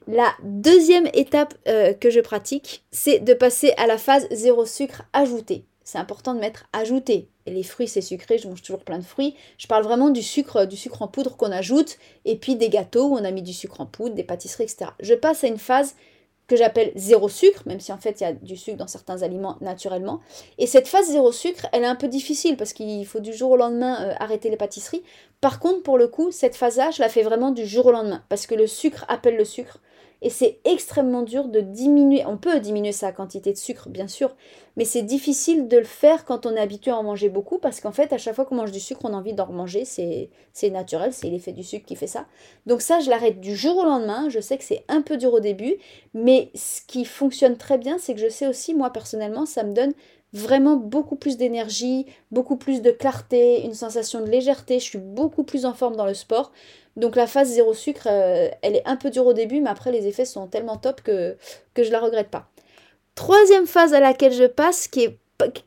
La 0.06 0.32
deuxième 0.42 1.08
étape 1.12 1.54
euh, 1.68 1.92
que 1.92 2.10
je 2.10 2.20
pratique, 2.20 2.84
c'est 2.90 3.20
de 3.20 3.34
passer 3.34 3.72
à 3.76 3.86
la 3.86 3.98
phase 3.98 4.26
zéro 4.30 4.64
sucre 4.64 5.02
ajouté. 5.12 5.64
C'est 5.84 5.98
important 5.98 6.34
de 6.34 6.40
mettre 6.40 6.66
ajouté. 6.72 7.28
Les 7.46 7.62
fruits, 7.62 7.88
c'est 7.88 8.00
sucré, 8.00 8.38
je 8.38 8.48
mange 8.48 8.62
toujours 8.62 8.84
plein 8.84 8.98
de 8.98 9.04
fruits. 9.04 9.34
Je 9.58 9.66
parle 9.66 9.82
vraiment 9.82 10.10
du 10.10 10.22
sucre, 10.22 10.64
du 10.64 10.76
sucre 10.76 11.02
en 11.02 11.08
poudre 11.08 11.36
qu'on 11.36 11.50
ajoute, 11.50 11.98
et 12.24 12.36
puis 12.36 12.56
des 12.56 12.68
gâteaux 12.68 13.08
où 13.08 13.16
on 13.16 13.24
a 13.24 13.30
mis 13.30 13.42
du 13.42 13.52
sucre 13.52 13.80
en 13.80 13.86
poudre, 13.86 14.14
des 14.14 14.22
pâtisseries, 14.22 14.64
etc. 14.64 14.92
Je 15.00 15.14
passe 15.14 15.44
à 15.44 15.48
une 15.48 15.58
phase 15.58 15.96
que 16.50 16.56
j'appelle 16.56 16.90
zéro 16.96 17.28
sucre, 17.28 17.62
même 17.66 17.78
si 17.78 17.92
en 17.92 17.98
fait 17.98 18.20
il 18.20 18.24
y 18.24 18.26
a 18.26 18.32
du 18.32 18.56
sucre 18.56 18.76
dans 18.76 18.88
certains 18.88 19.22
aliments 19.22 19.56
naturellement. 19.60 20.20
Et 20.58 20.66
cette 20.66 20.88
phase 20.88 21.06
zéro 21.06 21.30
sucre, 21.30 21.66
elle 21.72 21.84
est 21.84 21.86
un 21.86 21.94
peu 21.94 22.08
difficile 22.08 22.56
parce 22.56 22.72
qu'il 22.72 23.06
faut 23.06 23.20
du 23.20 23.32
jour 23.32 23.52
au 23.52 23.56
lendemain 23.56 24.04
euh, 24.04 24.14
arrêter 24.18 24.50
les 24.50 24.56
pâtisseries. 24.56 25.04
Par 25.40 25.60
contre, 25.60 25.84
pour 25.84 25.96
le 25.96 26.08
coup, 26.08 26.32
cette 26.32 26.56
phase-là, 26.56 26.90
je 26.90 27.00
la 27.00 27.08
fais 27.08 27.22
vraiment 27.22 27.52
du 27.52 27.66
jour 27.66 27.86
au 27.86 27.92
lendemain 27.92 28.24
parce 28.28 28.48
que 28.48 28.56
le 28.56 28.66
sucre 28.66 29.04
appelle 29.08 29.36
le 29.36 29.44
sucre. 29.44 29.78
Et 30.22 30.30
c'est 30.30 30.60
extrêmement 30.64 31.22
dur 31.22 31.48
de 31.48 31.60
diminuer. 31.60 32.24
On 32.26 32.36
peut 32.36 32.60
diminuer 32.60 32.92
sa 32.92 33.10
quantité 33.12 33.52
de 33.52 33.58
sucre, 33.58 33.88
bien 33.88 34.06
sûr, 34.06 34.36
mais 34.76 34.84
c'est 34.84 35.02
difficile 35.02 35.66
de 35.66 35.78
le 35.78 35.84
faire 35.84 36.24
quand 36.24 36.44
on 36.46 36.54
est 36.54 36.60
habitué 36.60 36.90
à 36.90 36.96
en 36.96 37.02
manger 37.02 37.28
beaucoup 37.28 37.58
parce 37.58 37.80
qu'en 37.80 37.92
fait, 37.92 38.12
à 38.12 38.18
chaque 38.18 38.34
fois 38.34 38.44
qu'on 38.44 38.56
mange 38.56 38.72
du 38.72 38.80
sucre, 38.80 39.00
on 39.04 39.14
a 39.14 39.16
envie 39.16 39.32
d'en 39.32 39.46
remanger. 39.46 39.84
C'est 39.84 40.70
naturel, 40.70 41.12
c'est 41.12 41.30
l'effet 41.30 41.52
du 41.52 41.62
sucre 41.62 41.86
qui 41.86 41.96
fait 41.96 42.06
ça. 42.06 42.26
Donc, 42.66 42.82
ça, 42.82 43.00
je 43.00 43.08
l'arrête 43.08 43.40
du 43.40 43.56
jour 43.56 43.78
au 43.78 43.84
lendemain. 43.84 44.28
Je 44.28 44.40
sais 44.40 44.58
que 44.58 44.64
c'est 44.64 44.84
un 44.88 45.02
peu 45.02 45.16
dur 45.16 45.32
au 45.32 45.40
début, 45.40 45.76
mais 46.12 46.50
ce 46.54 46.82
qui 46.86 47.04
fonctionne 47.04 47.56
très 47.56 47.78
bien, 47.78 47.96
c'est 47.98 48.14
que 48.14 48.20
je 48.20 48.28
sais 48.28 48.46
aussi, 48.46 48.74
moi 48.74 48.90
personnellement, 48.90 49.46
ça 49.46 49.64
me 49.64 49.72
donne 49.72 49.94
vraiment 50.32 50.76
beaucoup 50.76 51.16
plus 51.16 51.36
d'énergie, 51.36 52.06
beaucoup 52.30 52.56
plus 52.56 52.82
de 52.82 52.92
clarté, 52.92 53.64
une 53.64 53.74
sensation 53.74 54.20
de 54.20 54.30
légèreté. 54.30 54.78
Je 54.78 54.84
suis 54.84 54.98
beaucoup 54.98 55.42
plus 55.42 55.66
en 55.66 55.74
forme 55.74 55.96
dans 55.96 56.06
le 56.06 56.14
sport. 56.14 56.52
Donc 56.96 57.16
la 57.16 57.26
phase 57.26 57.48
zéro 57.48 57.74
sucre, 57.74 58.06
euh, 58.06 58.48
elle 58.62 58.76
est 58.76 58.86
un 58.86 58.96
peu 58.96 59.10
dure 59.10 59.26
au 59.26 59.32
début, 59.32 59.60
mais 59.60 59.70
après 59.70 59.92
les 59.92 60.06
effets 60.06 60.24
sont 60.24 60.46
tellement 60.46 60.76
top 60.76 61.02
que, 61.02 61.36
que 61.74 61.82
je 61.82 61.90
la 61.90 62.00
regrette 62.00 62.28
pas. 62.28 62.48
Troisième 63.14 63.66
phase 63.66 63.94
à 63.94 64.00
laquelle 64.00 64.32
je 64.32 64.44
passe, 64.44 64.88
qui 64.88 65.04
est 65.04 65.18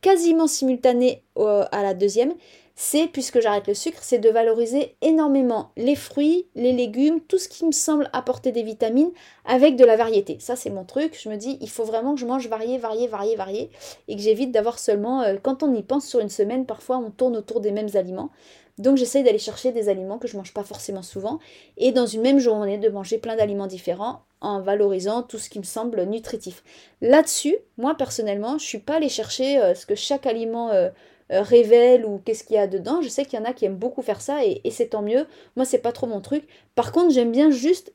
quasiment 0.02 0.48
simultanée 0.48 1.24
à 1.36 1.84
la 1.84 1.94
deuxième, 1.94 2.34
c'est, 2.76 3.08
puisque 3.08 3.40
j'arrête 3.40 3.68
le 3.68 3.76
sucre, 3.76 4.00
c'est 4.02 4.18
de 4.18 4.30
valoriser 4.30 4.96
énormément 5.02 5.70
les 5.78 5.96
fruits, 5.96 6.48
les 6.56 6.72
légumes, 6.72 7.22
tout 7.22 7.38
ce 7.38 7.48
qui 7.48 7.66
me 7.66 7.72
semble 7.72 8.10
apporter 8.14 8.52
des 8.52 8.64
vitamines 8.64 9.12
avec 9.46 9.76
de 9.76 9.86
la 9.86 9.96
variété. 9.96 10.38
Ça, 10.40 10.56
c'est 10.56 10.72
mon 10.72 10.84
truc. 10.84 11.20
Je 11.22 11.30
me 11.30 11.36
dis, 11.36 11.60
il 11.62 11.70
faut 11.70 11.84
vraiment 11.84 12.16
que 12.16 12.22
je 12.22 12.26
mange 12.26 12.48
varié, 12.48 12.80
varié, 12.80 13.08
varié, 13.08 13.36
varié, 13.36 13.70
et 14.08 14.16
que 14.16 14.22
j'évite 14.22 14.52
d'avoir 14.52 14.80
seulement, 14.80 15.22
euh, 15.22 15.36
quand 15.42 15.62
on 15.62 15.74
y 15.74 15.84
pense 15.84 16.08
sur 16.08 16.20
une 16.20 16.30
semaine, 16.30 16.66
parfois 16.66 16.98
on 16.98 17.12
tourne 17.12 17.38
autour 17.38 17.62
des 17.62 17.72
mêmes 17.72 17.90
aliments. 17.94 18.32
Donc 18.80 18.98
j'essaye 18.98 19.24
d'aller 19.24 19.38
chercher 19.38 19.72
des 19.72 19.88
aliments 19.88 20.18
que 20.18 20.28
je 20.28 20.34
ne 20.34 20.40
mange 20.40 20.54
pas 20.54 20.64
forcément 20.64 21.04
souvent 21.04 21.40
et 21.78 21.92
dans 21.92 22.08
une 22.08 22.22
même 22.22 22.40
journée 22.40 22.78
de 22.78 22.90
manger 22.90 23.20
plein 23.20 23.36
d'aliments 23.36 23.68
différents 23.68 24.24
en 24.42 24.62
valorisant 24.62 25.22
tout 25.22 25.38
ce 25.38 25.50
qui 25.50 25.60
me 25.60 25.64
semble 25.64 26.04
nutritif. 26.04 26.64
Là-dessus, 27.02 27.56
moi 27.78 27.96
personnellement, 27.96 28.58
je 28.58 28.66
suis 28.66 28.80
pas 28.80 28.96
allée 28.96 29.10
chercher 29.10 29.60
euh, 29.60 29.76
ce 29.76 29.86
que 29.86 29.96
chaque 29.96 30.26
aliment 30.26 30.72
euh, 30.72 30.90
euh, 31.32 31.42
révèle 31.42 32.06
ou 32.06 32.20
qu'est-ce 32.26 32.44
qu'il 32.44 32.56
y 32.56 32.60
a 32.60 32.68
dedans. 32.68 33.02
Je 33.02 33.10
sais 33.10 33.26
qu'il 33.26 33.40
y 33.40 33.42
en 33.42 33.46
a 33.46 33.54
qui 33.54 33.66
aiment 33.66 33.78
beaucoup 33.78 34.02
faire 34.02 34.22
ça 34.22 34.44
et, 34.44 34.62
c'est 34.72 34.88
tant 34.90 35.04
mieux. 35.04 35.28
Moi, 35.56 35.66
c'est 35.66 35.78
pas 35.78 35.92
trop 35.92 36.08
mon 36.08 36.20
truc. 36.20 36.48
Par 36.76 36.92
contre, 36.92 37.14
j'aime 37.14 37.32
bien 37.32 37.52
juste 37.52 37.94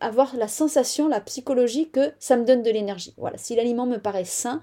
avoir 0.00 0.36
la 0.36 0.46
sensation, 0.46 1.08
la 1.08 1.20
psychologie 1.22 1.88
que 1.88 2.12
ça 2.18 2.36
me 2.36 2.44
donne 2.44 2.62
de 2.62 2.70
l'énergie. 2.70 3.14
Voilà, 3.16 3.38
si 3.38 3.56
l'aliment 3.56 3.86
me 3.86 3.96
paraît 3.96 4.26
sain, 4.26 4.60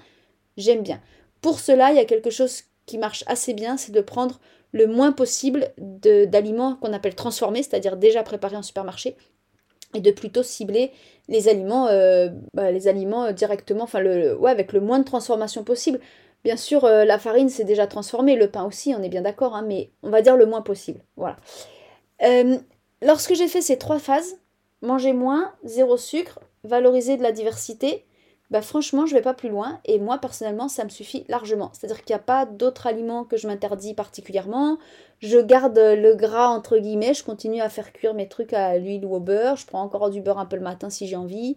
j'aime 0.58 0.84
bien. 0.84 1.02
Pour 1.42 1.60
cela, 1.60 1.92
il 1.92 1.98
y 1.98 2.00
a 2.00 2.06
quelque 2.06 2.30
chose 2.30 2.64
qui 2.86 2.98
marche 2.98 3.24
assez 3.28 3.54
bien, 3.54 3.78
c'est 3.78 3.92
de 3.92 4.02
prendre 4.02 4.40
le 4.72 4.88
moins 4.88 5.12
possible 5.12 5.70
d'aliments 5.78 6.76
qu'on 6.76 6.94
appelle 6.94 7.16
transformés, 7.16 7.64
c'est-à-dire 7.64 7.98
déjà 7.98 8.24
préparés 8.24 8.58
en 8.58 8.62
supermarché, 8.62 9.16
et 9.94 10.02
de 10.02 10.12
plutôt 10.12 10.44
cibler 10.44 10.92
les 11.28 11.48
aliments, 11.48 11.88
euh, 11.88 12.30
bah, 12.54 12.66
euh, 12.66 13.32
directement, 13.32 13.84
enfin 13.84 14.00
le, 14.00 14.36
ouais, 14.38 14.52
avec 14.52 14.74
le 14.74 14.82
moins 14.82 15.00
de 15.00 15.06
transformation 15.06 15.64
possible. 15.64 16.00
Bien 16.44 16.58
sûr, 16.58 16.86
euh, 16.86 17.06
la 17.06 17.18
farine 17.18 17.50
c'est 17.50 17.64
déjà 17.64 17.88
transformé, 17.88 18.36
le 18.36 18.50
pain 18.50 18.66
aussi, 18.66 18.94
on 18.96 19.02
est 19.02 19.10
bien 19.10 19.22
d'accord, 19.22 19.56
hein, 19.56 19.64
mais 19.68 19.90
on 20.04 20.10
va 20.10 20.22
dire 20.22 20.36
le 20.36 20.46
moins 20.46 20.62
possible. 20.62 21.00
Voilà. 21.16 21.38
lorsque 23.02 23.34
j'ai 23.34 23.48
fait 23.48 23.62
ces 23.62 23.78
trois 23.78 24.00
phases, 24.00 24.38
manger 24.82 25.14
moins, 25.14 25.54
zéro 25.64 25.98
sucre, 25.98 26.40
valoriser 26.64 27.18
de 27.18 27.24
la 27.24 27.32
diversité, 27.32 28.06
bah 28.52 28.62
franchement, 28.62 29.06
je 29.06 29.16
vais 29.16 29.22
pas 29.22 29.34
plus 29.34 29.50
loin 29.50 29.80
et 29.86 30.00
moi 30.00 30.20
personnellement, 30.20 30.68
ça 30.68 30.84
me 30.84 30.90
suffit 30.90 31.26
largement. 31.30 31.72
C'est-à-dire 31.74 32.04
qu'il 32.04 32.16
n'y 32.16 32.20
a 32.20 32.24
pas 32.24 32.46
d'autres 32.46 32.86
aliments 32.86 33.24
que 33.24 33.38
je 33.38 33.48
m'interdis 33.48 33.96
particulièrement. 33.96 34.78
Je 35.20 35.40
garde 35.40 35.78
le 35.78 36.14
gras 36.14 36.50
entre 36.50 36.78
guillemets, 36.78 37.16
je 37.16 37.24
continue 37.24 37.62
à 37.62 37.70
faire 37.70 37.92
cuire 37.92 38.14
mes 38.14 38.28
trucs 38.28 38.54
à 38.54 38.78
l'huile 38.78 39.06
ou 39.06 39.16
au 39.16 39.20
beurre. 39.20 39.56
Je 39.56 39.66
prends 39.66 39.82
encore 39.82 40.12
du 40.12 40.22
beurre 40.22 40.38
un 40.38 40.46
peu 40.46 40.58
le 40.58 40.62
matin 40.62 40.92
si 40.92 41.08
j'ai 41.08 41.16
envie. 41.16 41.56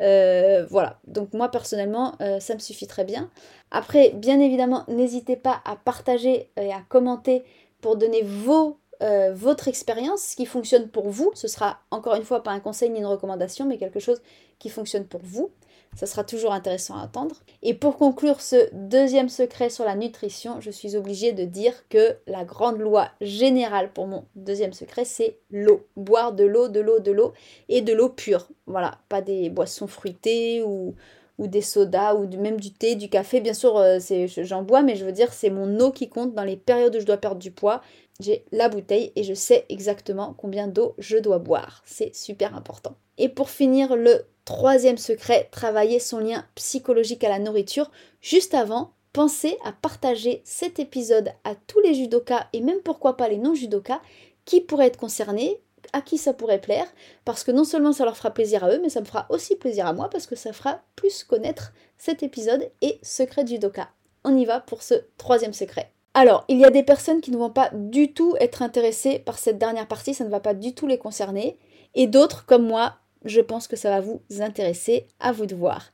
Euh, 0.00 0.64
voilà. 0.70 0.98
Donc 1.06 1.34
moi 1.34 1.50
personnellement, 1.50 2.14
euh, 2.22 2.40
ça 2.40 2.54
me 2.54 2.58
suffit 2.58 2.86
très 2.86 3.04
bien. 3.04 3.30
Après, 3.70 4.10
bien 4.10 4.40
évidemment, 4.40 4.84
n'hésitez 4.88 5.36
pas 5.36 5.60
à 5.66 5.76
partager 5.76 6.50
et 6.56 6.72
à 6.72 6.80
commenter 6.88 7.44
pour 7.82 7.96
donner 7.96 8.22
vos 8.22 8.78
euh, 9.02 9.32
votre 9.32 9.66
expérience, 9.68 10.20
ce 10.20 10.36
qui 10.36 10.44
fonctionne 10.44 10.88
pour 10.88 11.08
vous. 11.08 11.30
Ce 11.34 11.48
sera 11.48 11.78
encore 11.90 12.16
une 12.16 12.24
fois 12.24 12.42
pas 12.42 12.50
un 12.50 12.60
conseil 12.60 12.90
ni 12.90 12.98
une 12.98 13.06
recommandation, 13.06 13.64
mais 13.64 13.78
quelque 13.78 14.00
chose 14.00 14.20
qui 14.58 14.68
fonctionne 14.68 15.06
pour 15.06 15.22
vous. 15.24 15.50
Ça 15.96 16.06
sera 16.06 16.24
toujours 16.24 16.52
intéressant 16.52 16.96
à 16.96 17.02
attendre. 17.02 17.36
Et 17.62 17.74
pour 17.74 17.96
conclure 17.96 18.40
ce 18.40 18.68
deuxième 18.72 19.28
secret 19.28 19.70
sur 19.70 19.84
la 19.84 19.96
nutrition, 19.96 20.60
je 20.60 20.70
suis 20.70 20.96
obligée 20.96 21.32
de 21.32 21.44
dire 21.44 21.74
que 21.88 22.16
la 22.26 22.44
grande 22.44 22.78
loi 22.78 23.08
générale 23.20 23.92
pour 23.92 24.06
mon 24.06 24.24
deuxième 24.36 24.72
secret, 24.72 25.04
c'est 25.04 25.38
l'eau. 25.50 25.86
Boire 25.96 26.32
de 26.32 26.44
l'eau, 26.44 26.68
de 26.68 26.80
l'eau, 26.80 27.00
de 27.00 27.10
l'eau 27.10 27.32
et 27.68 27.82
de 27.82 27.92
l'eau 27.92 28.08
pure. 28.08 28.48
Voilà, 28.66 28.98
pas 29.08 29.20
des 29.20 29.50
boissons 29.50 29.88
fruitées 29.88 30.62
ou, 30.62 30.94
ou 31.38 31.48
des 31.48 31.62
sodas 31.62 32.14
ou 32.14 32.26
même 32.36 32.60
du 32.60 32.72
thé, 32.72 32.94
du 32.94 33.08
café. 33.08 33.40
Bien 33.40 33.54
sûr, 33.54 33.76
euh, 33.76 33.98
j'en 34.26 34.62
bois, 34.62 34.82
mais 34.82 34.94
je 34.94 35.04
veux 35.04 35.12
dire, 35.12 35.32
c'est 35.32 35.50
mon 35.50 35.80
eau 35.80 35.90
qui 35.90 36.08
compte 36.08 36.34
dans 36.34 36.44
les 36.44 36.56
périodes 36.56 36.94
où 36.94 37.00
je 37.00 37.06
dois 37.06 37.16
perdre 37.16 37.40
du 37.40 37.50
poids. 37.50 37.82
J'ai 38.20 38.44
la 38.52 38.68
bouteille 38.68 39.12
et 39.16 39.24
je 39.24 39.34
sais 39.34 39.66
exactement 39.68 40.34
combien 40.36 40.68
d'eau 40.68 40.94
je 40.98 41.16
dois 41.16 41.38
boire. 41.38 41.82
C'est 41.84 42.14
super 42.14 42.54
important. 42.54 42.94
Et 43.18 43.28
pour 43.28 43.50
finir, 43.50 43.96
le 43.96 44.24
Troisième 44.50 44.98
secret, 44.98 45.48
travailler 45.52 46.00
son 46.00 46.18
lien 46.18 46.44
psychologique 46.56 47.22
à 47.22 47.28
la 47.28 47.38
nourriture. 47.38 47.90
Juste 48.20 48.52
avant, 48.52 48.94
pensez 49.12 49.56
à 49.64 49.70
partager 49.70 50.42
cet 50.44 50.80
épisode 50.80 51.30
à 51.44 51.54
tous 51.54 51.78
les 51.78 51.94
judokas 51.94 52.48
et 52.52 52.60
même 52.60 52.80
pourquoi 52.80 53.16
pas 53.16 53.28
les 53.28 53.38
non-judokas 53.38 54.00
qui 54.44 54.60
pourraient 54.60 54.88
être 54.88 54.96
concernés, 54.96 55.60
à 55.92 56.00
qui 56.00 56.18
ça 56.18 56.32
pourrait 56.32 56.60
plaire, 56.60 56.92
parce 57.24 57.44
que 57.44 57.52
non 57.52 57.62
seulement 57.62 57.92
ça 57.92 58.04
leur 58.04 58.16
fera 58.16 58.32
plaisir 58.32 58.64
à 58.64 58.70
eux, 58.72 58.80
mais 58.82 58.88
ça 58.88 59.00
me 59.00 59.06
fera 59.06 59.26
aussi 59.28 59.54
plaisir 59.54 59.86
à 59.86 59.92
moi 59.92 60.10
parce 60.10 60.26
que 60.26 60.34
ça 60.34 60.52
fera 60.52 60.82
plus 60.96 61.22
connaître 61.22 61.72
cet 61.96 62.24
épisode 62.24 62.70
et 62.80 62.98
secret 63.02 63.44
de 63.44 63.50
judoka. 63.50 63.90
On 64.24 64.36
y 64.36 64.46
va 64.46 64.58
pour 64.58 64.82
ce 64.82 64.94
troisième 65.16 65.52
secret. 65.52 65.92
Alors, 66.14 66.44
il 66.48 66.58
y 66.58 66.64
a 66.64 66.70
des 66.70 66.82
personnes 66.82 67.20
qui 67.20 67.30
ne 67.30 67.36
vont 67.36 67.50
pas 67.50 67.70
du 67.72 68.12
tout 68.12 68.34
être 68.40 68.62
intéressées 68.62 69.20
par 69.20 69.38
cette 69.38 69.58
dernière 69.58 69.86
partie, 69.86 70.14
ça 70.14 70.24
ne 70.24 70.30
va 70.30 70.40
pas 70.40 70.54
du 70.54 70.74
tout 70.74 70.86
les 70.86 70.98
concerner, 70.98 71.56
et 71.94 72.06
d'autres, 72.06 72.46
comme 72.46 72.66
moi, 72.66 72.96
je 73.24 73.40
pense 73.40 73.68
que 73.68 73.76
ça 73.76 73.90
va 73.90 74.00
vous 74.00 74.20
intéresser, 74.40 75.06
à 75.20 75.32
vous 75.32 75.46
de 75.46 75.54
voir. 75.54 75.92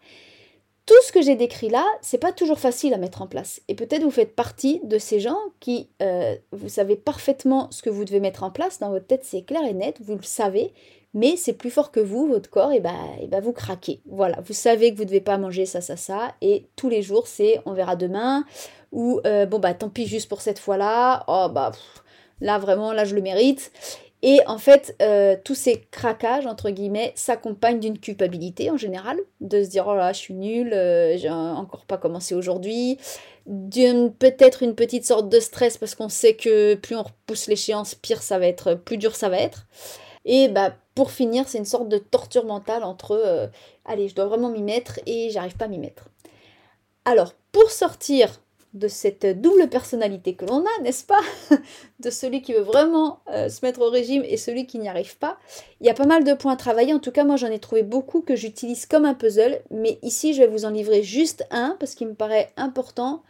Tout 0.86 0.94
ce 1.04 1.10
que 1.10 1.20
j'ai 1.20 1.34
décrit 1.34 1.68
là, 1.68 1.84
c'est 2.00 2.18
pas 2.18 2.32
toujours 2.32 2.60
facile 2.60 2.94
à 2.94 2.98
mettre 2.98 3.20
en 3.20 3.26
place. 3.26 3.60
Et 3.66 3.74
peut-être 3.74 4.04
vous 4.04 4.10
faites 4.12 4.36
partie 4.36 4.80
de 4.84 4.98
ces 4.98 5.18
gens 5.18 5.38
qui, 5.58 5.90
euh, 6.00 6.36
vous 6.52 6.68
savez 6.68 6.94
parfaitement 6.94 7.68
ce 7.72 7.82
que 7.82 7.90
vous 7.90 8.04
devez 8.04 8.20
mettre 8.20 8.44
en 8.44 8.52
place. 8.52 8.78
Dans 8.78 8.90
votre 8.90 9.06
tête, 9.08 9.24
c'est 9.24 9.42
clair 9.42 9.64
et 9.64 9.72
net, 9.72 9.96
vous 10.00 10.14
le 10.14 10.22
savez, 10.22 10.72
mais 11.16 11.36
c'est 11.36 11.54
plus 11.54 11.70
fort 11.70 11.90
que 11.90 11.98
vous, 11.98 12.28
votre 12.28 12.50
corps, 12.50 12.72
et 12.72 12.80
bah, 12.80 12.92
et 13.22 13.26
bah 13.26 13.40
vous 13.40 13.54
craquez. 13.54 14.02
Voilà, 14.04 14.38
vous 14.44 14.52
savez 14.52 14.92
que 14.92 14.96
vous 14.98 15.04
ne 15.04 15.08
devez 15.08 15.22
pas 15.22 15.38
manger 15.38 15.64
ça, 15.64 15.80
ça, 15.80 15.96
ça, 15.96 16.34
et 16.42 16.66
tous 16.76 16.90
les 16.90 17.00
jours, 17.00 17.26
c'est 17.26 17.58
on 17.64 17.72
verra 17.72 17.96
demain, 17.96 18.44
ou 18.92 19.20
euh, 19.26 19.46
bon 19.46 19.58
bah 19.58 19.72
tant 19.72 19.88
pis 19.88 20.06
juste 20.06 20.28
pour 20.28 20.42
cette 20.42 20.58
fois-là, 20.58 21.24
oh 21.26 21.48
bah 21.50 21.72
là 22.42 22.58
vraiment, 22.58 22.92
là 22.92 23.06
je 23.06 23.14
le 23.14 23.22
mérite. 23.22 23.72
Et 24.22 24.40
en 24.46 24.58
fait, 24.58 24.94
euh, 25.00 25.36
tous 25.42 25.54
ces 25.54 25.86
craquages, 25.90 26.46
entre 26.46 26.68
guillemets, 26.68 27.12
s'accompagnent 27.14 27.80
d'une 27.80 27.98
culpabilité 27.98 28.70
en 28.70 28.76
général, 28.76 29.18
de 29.40 29.64
se 29.64 29.70
dire 29.70 29.86
oh 29.88 29.94
là, 29.94 30.12
je 30.12 30.18
suis 30.18 30.34
nulle, 30.34 30.74
euh, 30.74 31.16
j'ai 31.16 31.30
encore 31.30 31.86
pas 31.86 31.96
commencé 31.96 32.34
aujourd'hui, 32.34 32.98
d'une 33.46 34.12
peut-être 34.12 34.62
une 34.62 34.74
petite 34.74 35.06
sorte 35.06 35.30
de 35.30 35.40
stress 35.40 35.78
parce 35.78 35.94
qu'on 35.94 36.10
sait 36.10 36.34
que 36.34 36.74
plus 36.74 36.94
on 36.94 37.04
repousse 37.04 37.46
l'échéance, 37.46 37.94
pire 37.94 38.20
ça 38.20 38.38
va 38.38 38.46
être, 38.46 38.74
plus 38.74 38.98
dur 38.98 39.14
ça 39.16 39.30
va 39.30 39.38
être. 39.38 39.66
Et 40.26 40.48
bah 40.48 40.74
pour 40.96 41.12
finir, 41.12 41.46
c'est 41.46 41.58
une 41.58 41.66
sorte 41.66 41.88
de 41.88 41.98
torture 41.98 42.46
mentale 42.46 42.82
entre 42.82 43.12
euh, 43.12 43.46
allez, 43.84 44.08
je 44.08 44.14
dois 44.14 44.26
vraiment 44.26 44.48
m'y 44.48 44.62
mettre 44.62 44.98
et 45.06 45.30
j'arrive 45.30 45.56
pas 45.56 45.66
à 45.66 45.68
m'y 45.68 45.78
mettre. 45.78 46.08
Alors, 47.04 47.34
pour 47.52 47.70
sortir 47.70 48.40
de 48.72 48.88
cette 48.88 49.40
double 49.40 49.68
personnalité 49.68 50.34
que 50.34 50.46
l'on 50.46 50.64
a, 50.64 50.82
n'est-ce 50.82 51.04
pas 51.04 51.20
De 52.00 52.10
celui 52.10 52.40
qui 52.42 52.54
veut 52.54 52.60
vraiment 52.60 53.20
euh, 53.30 53.48
se 53.50 53.64
mettre 53.64 53.80
au 53.80 53.90
régime 53.90 54.22
et 54.26 54.38
celui 54.38 54.66
qui 54.66 54.78
n'y 54.78 54.88
arrive 54.88 55.18
pas. 55.18 55.38
Il 55.80 55.86
y 55.86 55.90
a 55.90 55.94
pas 55.94 56.06
mal 56.06 56.24
de 56.24 56.32
points 56.32 56.52
à 56.52 56.56
travailler. 56.56 56.92
En 56.92 56.98
tout 56.98 57.12
cas, 57.12 57.24
moi, 57.24 57.36
j'en 57.36 57.46
ai 57.50 57.58
trouvé 57.58 57.82
beaucoup 57.82 58.22
que 58.22 58.34
j'utilise 58.34 58.86
comme 58.86 59.04
un 59.04 59.14
puzzle. 59.14 59.62
Mais 59.70 59.98
ici, 60.02 60.32
je 60.32 60.42
vais 60.42 60.48
vous 60.48 60.64
en 60.64 60.70
livrer 60.70 61.02
juste 61.02 61.46
un 61.50 61.76
parce 61.78 61.94
qu'il 61.94 62.08
me 62.08 62.14
paraît 62.14 62.52
important 62.56 63.22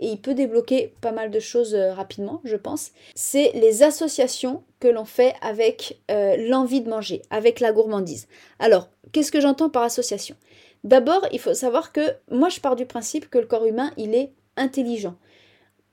et 0.00 0.08
il 0.08 0.20
peut 0.20 0.34
débloquer 0.34 0.94
pas 1.00 1.12
mal 1.12 1.30
de 1.30 1.38
choses 1.38 1.74
euh, 1.74 1.92
rapidement, 1.92 2.40
je 2.44 2.56
pense. 2.56 2.90
C'est 3.14 3.52
les 3.54 3.82
associations 3.82 4.64
que 4.80 4.88
l'on 4.88 5.04
fait 5.04 5.34
avec 5.42 6.00
euh, 6.10 6.36
l'envie 6.48 6.80
de 6.80 6.88
manger, 6.88 7.22
avec 7.30 7.60
la 7.60 7.72
gourmandise. 7.72 8.26
Alors, 8.58 8.88
qu'est-ce 9.12 9.30
que 9.30 9.40
j'entends 9.40 9.70
par 9.70 9.82
association? 9.82 10.36
D'abord, 10.82 11.26
il 11.32 11.38
faut 11.38 11.54
savoir 11.54 11.92
que 11.92 12.00
moi, 12.30 12.48
je 12.48 12.60
pars 12.60 12.76
du 12.76 12.86
principe 12.86 13.28
que 13.28 13.38
le 13.38 13.46
corps 13.46 13.66
humain, 13.66 13.92
il 13.98 14.14
est 14.14 14.32
intelligent. 14.56 15.16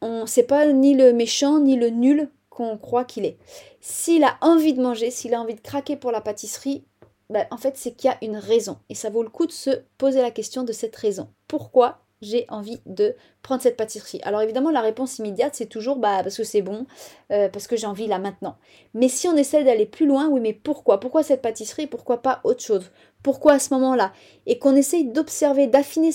On 0.01 0.25
sait 0.25 0.43
pas 0.43 0.65
ni 0.67 0.93
le 0.93 1.11
méchant 1.11 1.59
ni 1.59 1.75
le 1.75 1.89
nul 1.89 2.29
qu'on 2.49 2.77
croit 2.77 3.03
qu'il 3.03 3.25
est. 3.25 3.37
S'il 3.81 4.23
a 4.23 4.37
envie 4.41 4.73
de 4.73 4.81
manger, 4.81 5.11
s'il 5.11 5.33
a 5.33 5.41
envie 5.41 5.55
de 5.55 5.61
craquer 5.61 5.97
pour 5.97 6.11
la 6.11 6.21
pâtisserie, 6.21 6.85
ben, 7.29 7.45
en 7.51 7.57
fait, 7.57 7.75
c'est 7.75 7.91
qu'il 7.91 8.09
y 8.09 8.13
a 8.13 8.17
une 8.21 8.37
raison. 8.37 8.77
Et 8.89 8.95
ça 8.95 9.09
vaut 9.09 9.23
le 9.23 9.29
coup 9.29 9.45
de 9.45 9.51
se 9.51 9.81
poser 9.97 10.21
la 10.21 10.31
question 10.31 10.63
de 10.63 10.71
cette 10.71 10.95
raison. 10.95 11.27
Pourquoi? 11.47 11.99
J'ai 12.21 12.45
envie 12.49 12.79
de 12.85 13.15
prendre 13.41 13.61
cette 13.61 13.77
pâtisserie. 13.77 14.19
Alors 14.23 14.41
évidemment, 14.41 14.71
la 14.71 14.81
réponse 14.81 15.19
immédiate, 15.19 15.55
c'est 15.55 15.67
toujours 15.67 15.97
bah, 15.97 16.23
parce 16.23 16.37
que 16.37 16.43
c'est 16.43 16.61
bon, 16.61 16.85
euh, 17.31 17.49
parce 17.49 17.67
que 17.67 17.75
j'ai 17.75 17.87
envie 17.87 18.07
là 18.07 18.19
maintenant. 18.19 18.57
Mais 18.93 19.07
si 19.07 19.27
on 19.27 19.35
essaie 19.35 19.63
d'aller 19.63 19.85
plus 19.85 20.05
loin, 20.05 20.27
oui, 20.29 20.39
mais 20.39 20.53
pourquoi? 20.53 20.99
Pourquoi 20.99 21.23
cette 21.23 21.41
pâtisserie? 21.41 21.87
Pourquoi 21.87 22.21
pas 22.21 22.41
autre 22.43 22.63
chose? 22.63 22.91
Pourquoi 23.23 23.53
à 23.53 23.59
ce 23.59 23.73
moment-là? 23.75 24.13
Et 24.45 24.57
qu'on 24.59 24.75
essaye 24.75 25.05
d'observer, 25.05 25.67
d'affiner 25.67 26.11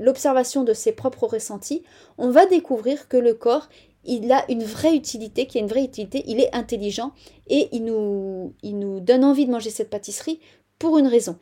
l'observation 0.00 0.64
de 0.64 0.72
ses 0.72 0.92
propres 0.92 1.26
ressentis, 1.26 1.82
on 2.18 2.30
va 2.30 2.46
découvrir 2.46 3.08
que 3.08 3.16
le 3.16 3.34
corps, 3.34 3.68
il 4.04 4.30
a 4.32 4.44
une 4.50 4.64
vraie 4.64 4.94
utilité, 4.94 5.46
qui 5.46 5.58
a 5.58 5.60
une 5.60 5.68
vraie 5.68 5.84
utilité, 5.84 6.24
il 6.26 6.40
est 6.40 6.54
intelligent 6.54 7.12
et 7.48 7.68
il 7.72 7.84
nous, 7.84 8.54
il 8.62 8.78
nous 8.78 9.00
donne 9.00 9.24
envie 9.24 9.46
de 9.46 9.50
manger 9.50 9.70
cette 9.70 9.90
pâtisserie 9.90 10.40
pour 10.78 10.98
une 10.98 11.06
raison. 11.06 11.36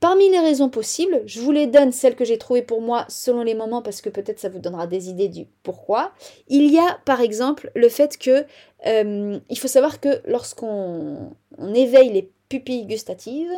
Parmi 0.00 0.30
les 0.30 0.38
raisons 0.38 0.70
possibles, 0.70 1.22
je 1.26 1.38
vous 1.40 1.52
les 1.52 1.66
donne 1.66 1.92
celles 1.92 2.16
que 2.16 2.24
j'ai 2.24 2.38
trouvées 2.38 2.62
pour 2.62 2.80
moi 2.80 3.04
selon 3.08 3.42
les 3.42 3.54
moments 3.54 3.82
parce 3.82 4.00
que 4.00 4.08
peut-être 4.08 4.40
ça 4.40 4.48
vous 4.48 4.58
donnera 4.58 4.86
des 4.86 5.10
idées 5.10 5.28
du 5.28 5.46
pourquoi. 5.62 6.12
Il 6.48 6.72
y 6.72 6.78
a 6.78 6.98
par 7.04 7.20
exemple 7.20 7.70
le 7.74 7.90
fait 7.90 8.16
que 8.16 8.46
euh, 8.86 9.38
il 9.50 9.58
faut 9.58 9.68
savoir 9.68 10.00
que 10.00 10.22
lorsqu'on 10.24 11.34
éveille 11.74 12.10
les 12.10 12.30
pupilles 12.48 12.86
gustatives, 12.86 13.52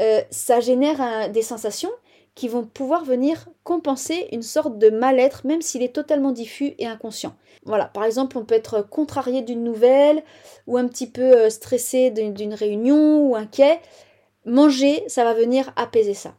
euh, 0.00 0.20
ça 0.30 0.60
génère 0.60 1.30
des 1.30 1.42
sensations 1.42 1.90
qui 2.36 2.46
vont 2.46 2.64
pouvoir 2.64 3.04
venir 3.04 3.48
compenser 3.64 4.28
une 4.30 4.42
sorte 4.42 4.78
de 4.78 4.90
mal-être 4.90 5.46
même 5.46 5.62
s'il 5.62 5.82
est 5.82 5.94
totalement 5.94 6.30
diffus 6.30 6.74
et 6.78 6.86
inconscient. 6.86 7.34
Voilà, 7.64 7.86
par 7.86 8.04
exemple, 8.04 8.38
on 8.38 8.44
peut 8.44 8.54
être 8.54 8.82
contrarié 8.88 9.42
d'une 9.42 9.64
nouvelle 9.64 10.22
ou 10.68 10.76
un 10.76 10.86
petit 10.86 11.08
peu 11.08 11.22
euh, 11.22 11.50
stressé 11.50 12.10
d'une 12.10 12.54
réunion 12.54 13.26
ou 13.26 13.34
inquiet. 13.34 13.80
Manger, 14.46 15.04
ça 15.08 15.24
va 15.24 15.34
venir 15.34 15.72
apaiser 15.76 16.14
ça. 16.14 16.34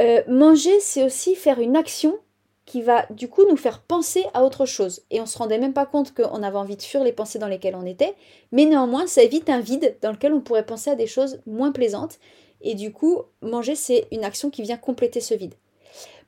Euh, 0.00 0.22
manger, 0.28 0.80
c'est 0.80 1.04
aussi 1.04 1.34
faire 1.34 1.60
une 1.60 1.76
action 1.76 2.18
qui 2.64 2.82
va 2.82 3.06
du 3.10 3.28
coup 3.28 3.44
nous 3.48 3.56
faire 3.56 3.80
penser 3.80 4.24
à 4.34 4.44
autre 4.44 4.66
chose. 4.66 5.02
Et 5.10 5.20
on 5.20 5.26
se 5.26 5.38
rendait 5.38 5.58
même 5.58 5.72
pas 5.72 5.86
compte 5.86 6.14
qu'on 6.14 6.42
avait 6.42 6.58
envie 6.58 6.76
de 6.76 6.82
fuir 6.82 7.02
les 7.02 7.12
pensées 7.12 7.38
dans 7.38 7.48
lesquelles 7.48 7.76
on 7.76 7.86
était, 7.86 8.14
mais 8.52 8.66
néanmoins, 8.66 9.06
ça 9.06 9.22
évite 9.22 9.48
un 9.48 9.60
vide 9.60 9.96
dans 10.02 10.12
lequel 10.12 10.34
on 10.34 10.40
pourrait 10.40 10.66
penser 10.66 10.90
à 10.90 10.94
des 10.94 11.06
choses 11.06 11.40
moins 11.46 11.72
plaisantes. 11.72 12.18
Et 12.60 12.74
du 12.74 12.92
coup, 12.92 13.22
manger, 13.40 13.74
c'est 13.74 14.06
une 14.10 14.24
action 14.24 14.50
qui 14.50 14.62
vient 14.62 14.76
compléter 14.76 15.20
ce 15.20 15.34
vide. 15.34 15.54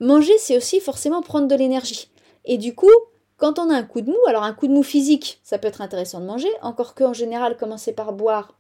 Manger, 0.01 0.37
c'est 0.39 0.57
aussi 0.57 0.81
forcément 0.81 1.23
prendre 1.23 1.49
de 1.49 1.55
l'énergie. 1.55 2.11
Et 2.45 2.57
du 2.57 2.75
coup, 2.75 2.89
quand 3.37 3.59
on 3.59 3.71
a 3.71 3.75
un 3.75 3.83
coup 3.83 4.01
de 4.01 4.11
mou, 4.11 4.19
alors 4.27 4.43
un 4.43 4.55
coup 4.55 4.67
de 4.67 4.73
mou 4.73 4.83
physique, 4.83 5.41
ça 5.43 5.59
peut 5.59 5.69
être 5.69 5.81
intéressant 5.83 6.21
de 6.21 6.27
manger, 6.27 6.51
encore 6.63 6.95
qu'en 6.95 7.13
général, 7.13 7.57
commencer 7.57 7.93
par 7.93 8.13
boire, 8.13 8.60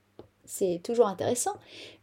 c'est 0.51 0.81
toujours 0.83 1.07
intéressant. 1.07 1.55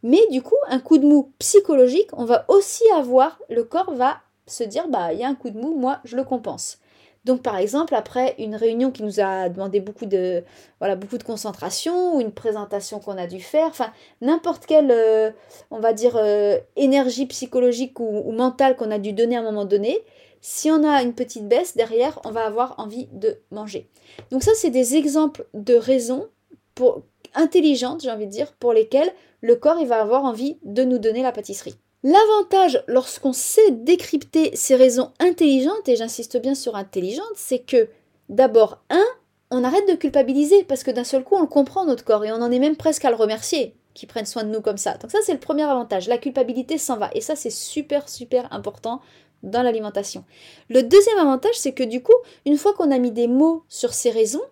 Mais 0.02 0.26
du 0.30 0.40
coup, 0.40 0.56
un 0.68 0.80
coup 0.80 0.96
de 0.96 1.06
mou 1.06 1.32
psychologique, 1.38 2.08
on 2.14 2.24
va 2.24 2.46
aussi 2.48 2.82
avoir, 2.96 3.38
le 3.50 3.62
corps 3.62 3.92
va 3.92 4.18
se 4.46 4.64
dire, 4.64 4.88
bah, 4.88 5.12
il 5.12 5.20
y 5.20 5.24
a 5.24 5.28
un 5.28 5.34
coup 5.34 5.50
de 5.50 5.58
mou, 5.58 5.76
moi, 5.76 6.00
je 6.04 6.16
le 6.16 6.24
compense. 6.24 6.78
Donc, 7.26 7.42
par 7.42 7.58
exemple, 7.58 7.94
après 7.94 8.34
une 8.38 8.56
réunion 8.56 8.90
qui 8.90 9.02
nous 9.02 9.20
a 9.20 9.50
demandé 9.50 9.80
beaucoup 9.80 10.06
de, 10.06 10.44
voilà, 10.78 10.96
beaucoup 10.96 11.18
de 11.18 11.24
concentration 11.24 12.16
ou 12.16 12.20
une 12.22 12.32
présentation 12.32 13.00
qu'on 13.00 13.18
a 13.18 13.26
dû 13.26 13.40
faire, 13.40 13.66
enfin, 13.66 13.92
n'importe 14.22 14.64
quelle, 14.64 14.90
euh, 14.90 15.30
on 15.70 15.78
va 15.78 15.92
dire, 15.92 16.16
euh, 16.16 16.58
énergie 16.76 17.26
psychologique 17.26 18.00
ou 18.00 18.32
mentale 18.32 18.76
qu'on 18.76 18.90
a 18.90 18.98
dû 18.98 19.12
donner 19.12 19.36
à 19.36 19.40
un 19.40 19.42
moment 19.42 19.66
donné, 19.66 20.02
si 20.40 20.70
on 20.70 20.88
a 20.88 21.02
une 21.02 21.12
petite 21.12 21.48
baisse 21.48 21.76
derrière, 21.76 22.18
on 22.24 22.30
va 22.30 22.46
avoir 22.46 22.76
envie 22.78 23.08
de 23.12 23.36
manger. 23.50 23.90
Donc 24.30 24.42
ça, 24.42 24.52
c'est 24.54 24.70
des 24.70 24.96
exemples 24.96 25.44
de 25.52 25.74
raisons 25.74 26.28
pour, 26.74 27.02
intelligentes, 27.34 28.02
j'ai 28.02 28.10
envie 28.10 28.26
de 28.26 28.32
dire, 28.32 28.52
pour 28.52 28.72
lesquelles 28.72 29.12
le 29.40 29.56
corps 29.56 29.78
il 29.80 29.86
va 29.86 30.00
avoir 30.00 30.24
envie 30.24 30.58
de 30.62 30.84
nous 30.84 30.98
donner 30.98 31.22
la 31.22 31.32
pâtisserie. 31.32 31.76
L'avantage 32.02 32.84
lorsqu'on 32.86 33.32
sait 33.32 33.70
décrypter 33.70 34.54
ces 34.54 34.76
raisons 34.76 35.12
intelligentes, 35.18 35.88
et 35.88 35.96
j'insiste 35.96 36.40
bien 36.40 36.54
sur 36.54 36.76
intelligentes, 36.76 37.24
c'est 37.34 37.58
que 37.58 37.88
d'abord, 38.28 38.82
un, 38.90 39.04
on 39.50 39.64
arrête 39.64 39.88
de 39.88 39.94
culpabiliser 39.94 40.64
parce 40.64 40.82
que 40.82 40.90
d'un 40.90 41.04
seul 41.04 41.24
coup 41.24 41.34
on 41.34 41.40
le 41.40 41.46
comprend 41.46 41.84
notre 41.86 42.04
corps 42.04 42.24
et 42.24 42.32
on 42.32 42.42
en 42.42 42.52
est 42.52 42.58
même 42.58 42.76
presque 42.76 43.04
à 43.04 43.10
le 43.10 43.16
remercier 43.16 43.74
qui 43.94 44.06
prenne 44.06 44.26
soin 44.26 44.44
de 44.44 44.50
nous 44.50 44.60
comme 44.60 44.76
ça. 44.76 44.96
Donc 44.98 45.10
ça 45.10 45.18
c'est 45.24 45.32
le 45.32 45.40
premier 45.40 45.62
avantage, 45.62 46.06
la 46.06 46.18
culpabilité 46.18 46.78
s'en 46.78 46.98
va 46.98 47.10
et 47.14 47.20
ça 47.20 47.34
c'est 47.34 47.50
super 47.50 48.08
super 48.08 48.52
important 48.52 49.00
dans 49.42 49.62
l'alimentation. 49.62 50.24
Le 50.68 50.82
deuxième 50.82 51.18
avantage 51.18 51.54
c'est 51.54 51.72
que 51.72 51.82
du 51.82 52.02
coup, 52.02 52.14
une 52.44 52.58
fois 52.58 52.74
qu'on 52.74 52.90
a 52.90 52.98
mis 52.98 53.10
des 53.10 53.26
mots 53.26 53.64
sur 53.68 53.94
ces 53.94 54.10
raisons, 54.10 54.42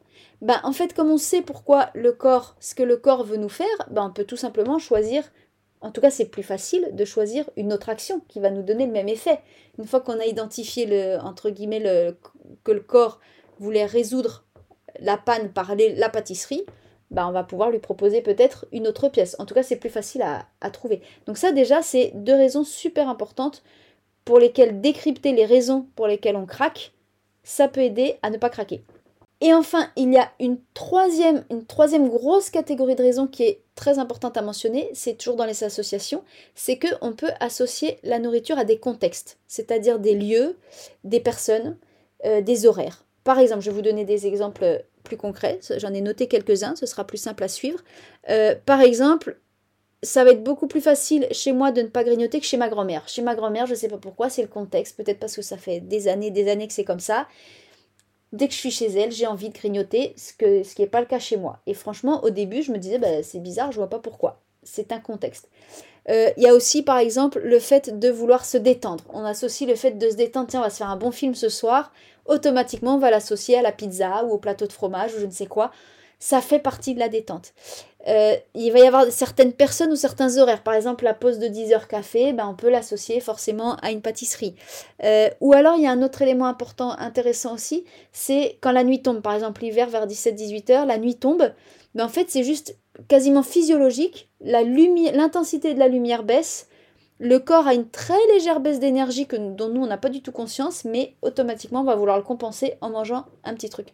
bah, 0.43 0.61
en 0.65 0.73
fait, 0.73 0.93
comme 0.93 1.11
on 1.11 1.19
sait 1.19 1.43
pourquoi 1.43 1.91
le 1.95 2.13
corps, 2.13 2.57
ce 2.61 2.75
que 2.75 2.83
le 2.83 2.97
corps 2.97 3.25
veut 3.25 3.37
nous 3.37 3.49
faire, 3.49 3.67
bah, 3.91 4.05
on 4.05 4.13
peut 4.13 4.25
tout 4.25 4.37
simplement 4.37 4.79
choisir, 4.79 5.25
en 5.81 5.91
tout 5.91 6.01
cas 6.01 6.11
c'est 6.11 6.27
plus 6.27 6.43
facile 6.43 6.91
de 6.93 7.05
choisir 7.05 7.49
une 7.57 7.73
autre 7.73 7.89
action 7.89 8.21
qui 8.29 8.41
va 8.41 8.51
nous 8.51 8.63
donner 8.63 8.87
le 8.87 8.93
même 8.93 9.09
effet. 9.09 9.41
Une 9.79 9.87
fois 9.87 10.01
qu'on 10.01 10.21
a 10.21 10.27
identifié 10.27 10.87
le, 10.87 11.19
que 12.65 12.73
le 12.73 12.81
corps 12.81 13.21
voulait 13.59 13.87
résoudre 13.87 14.45
la 15.01 15.17
panne 15.17 15.53
par 15.53 15.75
la 15.77 16.09
pâtisserie, 16.09 16.65
bah, 17.11 17.27
on 17.29 17.33
va 17.33 17.45
pouvoir 17.45 17.71
lui 17.71 17.79
proposer 17.79 18.21
peut-être 18.21 18.67
une 18.73 18.89
autre 18.89 19.09
pièce. 19.09 19.37
En 19.39 19.47
tout 19.47 19.55
cas, 19.55 19.63
c'est 19.63 19.77
plus 19.77 19.91
facile 19.91 20.23
à 20.23 20.71
trouver. 20.71 21.03
Donc 21.27 21.39
ça 21.39 21.53
déjà, 21.53 21.81
c'est 21.83 22.13
deux 22.15 22.35
raisons 22.35 22.65
super 22.65 23.09
importantes 23.09 23.63
pour 24.27 24.39
lesquelles 24.41 24.81
décrypter 24.81 25.33
les 25.33 25.47
raisons 25.47 25.87
pour 25.95 26.09
lesquelles 26.09 26.37
on 26.37 26.47
craque, 26.47 26.93
ça 27.45 27.69
peut 27.69 27.81
aider 27.81 28.19
à 28.23 28.31
ne 28.31 28.37
pas 28.37 28.51
craquer. 28.51 28.83
Et 29.43 29.53
enfin, 29.53 29.91
il 29.97 30.13
y 30.13 30.17
a 30.17 30.31
une 30.41 30.59
troisième, 30.73 31.45
grosse 32.09 32.49
catégorie 32.49 32.97
de 32.97 33.03
raisons 33.03 33.27
qui 33.27 33.43
est 33.43 33.61
très 33.75 33.99
importante 33.99 34.39
à 34.39 34.43
mentionner, 34.43 34.89
c'est 34.95 35.19
toujours 35.19 35.37
dans 35.37 35.45
les 35.45 35.63
associations, 35.63 36.25
c'est 36.55 36.79
qu'on 36.79 37.13
peut 37.13 37.31
associer 37.41 37.99
la 38.03 38.19
nourriture 38.19 38.59
à 38.59 38.65
des 38.65 38.79
contextes, 38.79 39.39
c'est-à-dire 39.47 39.99
des 39.99 40.15
lieux, 40.15 40.57
des 41.05 41.21
personnes, 41.21 41.77
euh, 42.25 42.41
des 42.41 42.67
horaires. 42.67 43.05
Par 43.25 43.39
exemple, 43.39 43.61
je 43.61 43.71
vais 43.71 43.77
vous 43.77 43.83
donner 43.83 44.07
des 44.07 44.27
exemples 44.27 44.83
plus 45.05 45.19
concrets, 45.19 45.61
j'en 45.77 45.93
ai 45.93 46.01
noté 46.01 46.29
quelques-uns, 46.29 46.75
ce 46.75 46.87
sera 46.87 47.07
plus 47.07 47.19
simple 47.19 47.45
à 47.45 47.49
suivre. 47.49 47.81
Euh, 48.31 48.55
par 48.65 48.81
exemple, 48.81 49.39
ça 50.03 50.25
va 50.25 50.31
être 50.31 50.45
beaucoup 50.45 50.67
plus 50.67 50.81
facile 50.81 51.27
chez 51.31 51.53
moi 51.53 51.73
de 51.73 51.83
ne 51.83 51.89
pas 51.89 52.05
grignoter 52.05 52.41
que 52.41 52.47
chez 52.47 52.57
ma 52.57 52.69
grand-mère. 52.69 53.07
Chez 53.07 53.23
ma 53.23 53.35
grand-mère, 53.35 53.67
je 53.67 53.73
ne 53.73 53.77
sais 53.77 53.89
pas 53.89 53.99
pourquoi, 53.99 54.31
c'est 54.31 54.43
le 54.43 54.49
contexte, 54.49 54.97
peut-être 54.97 55.19
parce 55.19 55.37
que 55.37 55.43
ça 55.43 55.59
fait 55.59 55.81
des 55.81 56.09
années, 56.09 56.31
des 56.31 56.49
années 56.49 56.67
que 56.67 56.73
c'est 56.73 56.85
comme 56.85 57.01
ça 57.01 57.27
dès 58.33 58.49
que 58.49 58.55
je 58.55 58.59
suis 58.59 58.71
chez 58.71 58.87
elle, 58.87 59.13
j'ai 59.13 59.27
envie 59.27 59.49
de 59.49 59.55
grignoter, 59.55 60.15
ce, 60.17 60.33
qui 60.33 60.81
n'est 60.81 60.87
pas 60.87 61.01
le 61.01 61.07
cas 61.07 61.19
chez 61.19 61.37
moi. 61.37 61.61
Et 61.67 61.75
franchement, 61.75 62.23
au 62.25 62.31
début, 62.31 62.63
je 62.63 62.73
me 62.73 62.79
disais, 62.79 62.99
bah, 62.99 63.23
c'est 63.23 63.41
bizarre, 63.41 63.73
je 63.73 63.79
vois 63.79 63.89
pas 63.89 63.99
pourquoi. 63.99 64.41
C'est 64.63 64.93
un 64.93 65.01
contexte. 65.01 65.49
Euh, 66.09 66.31
il 66.37 66.43
y 66.43 66.49
a 66.49 66.55
aussi, 66.55 66.83
par 66.83 66.99
exemple, 66.99 67.41
le 67.43 67.59
fait 67.59 67.99
de 67.99 68.09
vouloir 68.09 68.45
se 68.45 68.57
détendre. 68.57 69.05
On 69.13 69.25
associe 69.25 69.69
le 69.69 69.77
fait 69.77 69.93
de 69.93 70.11
se 70.11 70.17
détendre, 70.17 70.49
tiens, 70.49 70.61
on 70.61 70.65
va 70.65 70.71
se 70.71 70.79
faire 70.79 70.91
un 70.91 70.97
bon 70.97 71.11
film 71.11 71.35
ce 71.35 71.49
soir. 71.49 71.93
Automatiquement, 72.27 72.95
on 72.95 72.99
va 72.99 73.11
l'associer 73.11 73.59
à 73.59 73.63
la 73.63 73.73
pizza 73.73 74.25
ou 74.25 74.33
au 74.33 74.39
plateau 74.39 74.67
de 74.67 74.73
fromage 74.73 75.15
ou 75.15 75.21
je 75.21 75.27
ne 75.27 75.31
sais 75.31 75.47
quoi. 75.47 75.71
Ça 76.19 76.41
fait 76.41 76.59
partie 76.59 76.95
de 76.95 77.01
la 77.01 77.09
détente. 77.09 77.53
Euh, 78.09 78.37
il 78.55 78.73
va 78.73 78.79
y 78.79 78.87
avoir 78.87 79.11
certaines 79.11 79.53
personnes 79.53 79.91
ou 79.91 79.97
certains 79.97 80.39
horaires. 80.39 80.63
Par 80.63 80.75
exemple, 80.75 81.05
la 81.05 81.15
pause 81.15 81.39
de 81.39 81.49
10 81.49 81.73
heures 81.73 81.89
café, 81.89 82.33
ben, 82.33 82.47
on 82.49 82.55
peut 82.55 82.71
l'associer 82.71 83.21
forcément 83.21 83.77
à 83.77 83.91
une 83.91 84.01
pâtisserie. 84.01 84.55
Euh, 85.03 85.29
ou 85.41 85.53
alors, 85.53 85.77
il 85.77 85.83
y 85.83 85.87
a 85.87 85.91
un 85.91 86.03
autre 86.03 86.23
élément 86.23 86.47
important, 86.47 86.93
intéressant 86.99 87.55
aussi, 87.55 87.85
c'est 88.13 88.59
quand 88.61 88.73
la 88.73 88.85
nuit 88.85 89.03
tombe. 89.03 89.23
Par 89.23 89.35
exemple, 89.35 89.63
l'hiver 89.63 89.89
vers 89.89 90.07
17-18 90.07 90.73
heures, 90.73 90.87
la 90.87 90.99
nuit 90.99 91.17
tombe. 91.17 91.53
Ben, 91.95 92.05
en 92.05 92.09
fait, 92.09 92.31
c'est 92.31 92.45
juste 92.45 92.77
quasiment 93.09 93.43
physiologique. 93.43 94.29
L'intensité 94.41 95.75
de 95.75 95.79
la 95.79 95.89
lumière 95.89 96.23
baisse. 96.23 96.69
Le 97.19 97.39
corps 97.39 97.67
a 97.67 97.73
une 97.73 97.89
très 97.89 98.19
légère 98.35 98.61
baisse 98.61 98.79
d'énergie 98.79 99.27
dont 99.27 99.69
nous, 99.71 99.83
on 99.83 99.87
n'a 99.87 99.97
pas 99.97 100.11
du 100.11 100.21
tout 100.21 100.33
conscience, 100.33 100.85
mais 100.85 101.15
automatiquement, 101.23 101.81
on 101.81 101.85
va 101.85 101.97
vouloir 101.97 102.19
le 102.19 102.23
compenser 102.23 102.75
en 102.83 102.91
mangeant 102.91 103.25
un 103.43 103.55
petit 103.55 103.71
truc. 103.71 103.89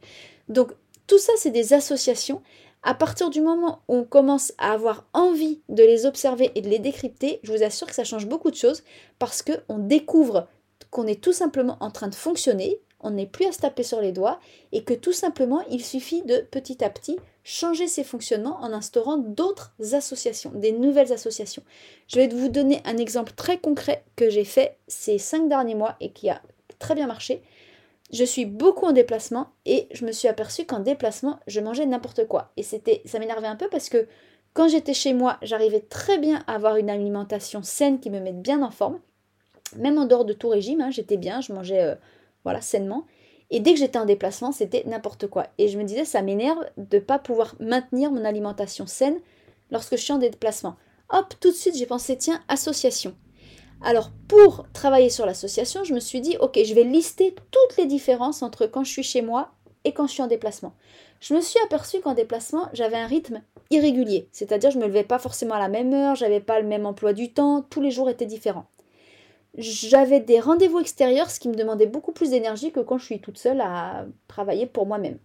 Donc, 0.49 0.73
tout 1.07 1.19
ça, 1.19 1.33
c'est 1.37 1.51
des 1.51 1.73
associations 1.73 2.43
à 2.83 2.95
partir 2.95 3.31
du 3.31 3.41
moment 3.41 3.83
où 3.89 3.97
on 3.97 4.05
commence 4.05 4.53
à 4.59 4.73
avoir 4.73 5.07
envie 5.13 5.61
de 5.69 5.83
les 5.83 6.05
observer 6.07 6.51
et 6.55 6.63
de 6.63 6.69
les 6.69 6.79
décrypter, 6.79 7.41
je 7.43 7.53
vous 7.53 7.63
assure 7.63 7.87
que 7.87 7.95
ça 7.95 8.05
change 8.05 8.27
beaucoup 8.27 8.51
de 8.51 8.57
choses 8.57 8.83
parce 9.19 9.43
qu'on 9.43 9.79
découvre 9.79 10.49
qu'on 10.91 11.07
est 11.07 11.23
tout 11.23 11.33
simplement 11.33 11.79
en 11.81 11.91
train 11.91 12.09
de 12.09 12.15
fonctionner, 12.15 12.81
on 13.01 13.11
n'est 13.11 13.27
plus 13.27 13.47
à 13.47 13.53
se 13.53 13.59
taper 13.59 13.83
sur 13.83 14.01
les 14.01 14.13
doigts 14.13 14.41
et 14.73 14.85
que 14.85 14.95
tout 14.95 15.13
simplement 15.13 15.63
il 15.71 15.85
suffit 15.85 16.23
de 16.23 16.39
petit 16.51 16.85
à 16.85 16.91
petit 16.91 17.19
changer 17.45 17.89
ses 17.89 18.05
fonctionnements 18.05 18.61
en 18.61 18.73
instaurant 18.73 19.17
d'autres 19.17 19.75
associations, 19.93 20.53
des 20.55 20.73
nouvelles 20.73 21.13
associations. 21.13 21.63
Je 22.09 22.17
vais 22.17 22.29
vous 22.29 22.49
donner 22.49 22.81
un 22.85 22.97
exemple 22.97 23.33
très 23.35 23.59
concret 23.59 24.05
que 24.17 24.31
j'ai 24.31 24.45
fait 24.45 24.77
ces 24.87 25.19
cinq 25.19 25.49
derniers 25.49 25.75
mois 25.75 25.97
et 26.01 26.13
qui 26.13 26.31
a 26.31 26.43
très 26.79 26.95
bien 26.95 27.07
marché. 27.07 27.43
Je 28.13 28.25
suis 28.25 28.45
beaucoup 28.45 28.87
en 28.87 28.93
déplacement 28.93 29.49
et 29.65 29.89
je 29.93 30.05
me 30.05 30.13
suis 30.13 30.29
aperçue 30.29 30.67
qu'en 30.67 30.81
déplacement, 30.81 31.41
je 31.47 31.61
mangeais 31.61 31.87
n'importe 31.87 32.27
quoi. 32.27 32.53
Et 32.57 32.63
c'était, 32.63 33.03
ça 33.07 33.19
m'énervait 33.19 33.47
un 33.47 33.57
peu 33.57 33.69
parce 33.69 33.89
que 33.89 34.07
quand 34.53 34.69
j'étais 34.69 34.93
chez 34.93 35.15
moi, 35.15 35.39
j'arrivais 35.41 35.81
très 35.81 36.19
bien 36.19 36.45
à 36.47 36.55
avoir 36.55 36.77
une 36.77 36.91
alimentation 36.91 37.63
saine 37.63 38.01
qui 38.01 38.11
me 38.11 38.21
mette 38.21 38.43
bien 38.43 38.63
en 38.63 38.71
forme. 38.71 39.01
Même 39.77 39.97
en 39.97 40.05
dehors 40.05 40.27
de 40.27 40.35
tout 40.35 40.51
régime, 40.51 40.83
hein, 40.83 40.91
j'étais 40.91 41.17
bien, 41.17 41.41
je 41.41 41.55
mangeais 41.55 41.83
euh, 41.83 41.95
voilà, 42.45 42.61
sainement. 42.61 43.07
Et 43.51 43.61
dès 43.61 43.73
que 43.73 43.79
j'étais 43.79 43.99
en 43.99 44.05
déplacement, 44.05 44.53
c'était 44.53 44.85
n'importe 44.87 45.27
quoi. 45.27 45.47
Et 45.57 45.69
je 45.69 45.79
me 45.79 45.85
disais, 45.85 46.05
ça 46.05 46.21
m'énerve 46.21 46.65
de 46.77 46.97
ne 46.97 47.03
pas 47.03 47.19
pouvoir 47.19 47.55
maintenir 47.61 48.13
mon 48.13 48.27
alimentation 48.27 48.87
saine 48.87 49.19
lorsque 49.71 49.97
je 49.97 50.03
suis 50.03 50.13
en 50.13 50.19
déplacement. 50.19 50.77
Hop, 51.09 51.35
tout 51.41 51.51
de 51.51 51.57
suite, 51.57 51.77
j'ai 51.77 51.87
pensé, 51.87 52.17
tiens, 52.19 52.43
association. 52.49 53.15
Alors, 53.85 54.11
pour 54.29 54.67
travailler 54.73 55.11
sur 55.11 55.27
l'association, 55.27 55.83
je 55.83 55.93
me 55.93 56.01
suis 56.01 56.21
dit, 56.21 56.37
ok, 56.39 56.59
je 56.65 56.75
vais 56.75 56.85
lister 56.85 57.35
toutes 57.51 57.77
les 57.77 57.87
différences 57.87 58.43
entre 58.43 58.67
quand 58.67 58.85
je 58.85 58.91
suis 58.91 59.03
chez 59.03 59.23
moi 59.23 59.51
et 59.85 59.93
quand 59.93 60.07
je 60.07 60.13
suis 60.13 60.23
en 60.23 60.29
déplacement. 60.29 60.75
Je 61.21 61.35
me 61.35 61.41
suis 61.41 61.59
aperçue 61.65 62.01
qu'en 62.01 62.15
déplacement, 62.15 62.69
j'avais 62.73 62.97
un 62.97 63.07
rythme 63.07 63.43
irrégulier, 63.71 64.29
c'est-à-dire 64.33 64.71
je 64.71 64.79
ne 64.79 64.83
me 64.83 64.89
levais 64.89 65.05
pas 65.05 65.19
forcément 65.19 65.55
à 65.55 65.59
la 65.59 65.69
même 65.69 65.93
heure, 65.93 66.15
j'avais 66.15 66.41
pas 66.41 66.61
le 66.61 66.67
même 66.67 66.87
emploi 66.87 67.13
du 67.13 67.33
temps, 67.33 67.63
tous 67.63 67.81
les 67.81 67.91
jours 67.91 68.09
étaient 68.09 68.27
différents. 68.27 68.67
J'avais 69.57 70.21
des 70.21 70.41
rendez-vous 70.41 70.81
extérieurs, 70.81 71.31
ce 71.31 71.41
qui 71.41 71.49
me 71.49 71.55
demandait 71.55 71.87
beaucoup 71.87 72.13
plus 72.13 72.31
d'énergie 72.31 72.73
que 72.73 72.81
quand 72.81 72.99
je 72.99 73.05
suis 73.05 73.21
toute 73.21 73.39
seule 73.39 73.61
à 73.61 74.07
travailler 74.29 74.67
pour 74.67 74.87
moi-même. 74.87 75.19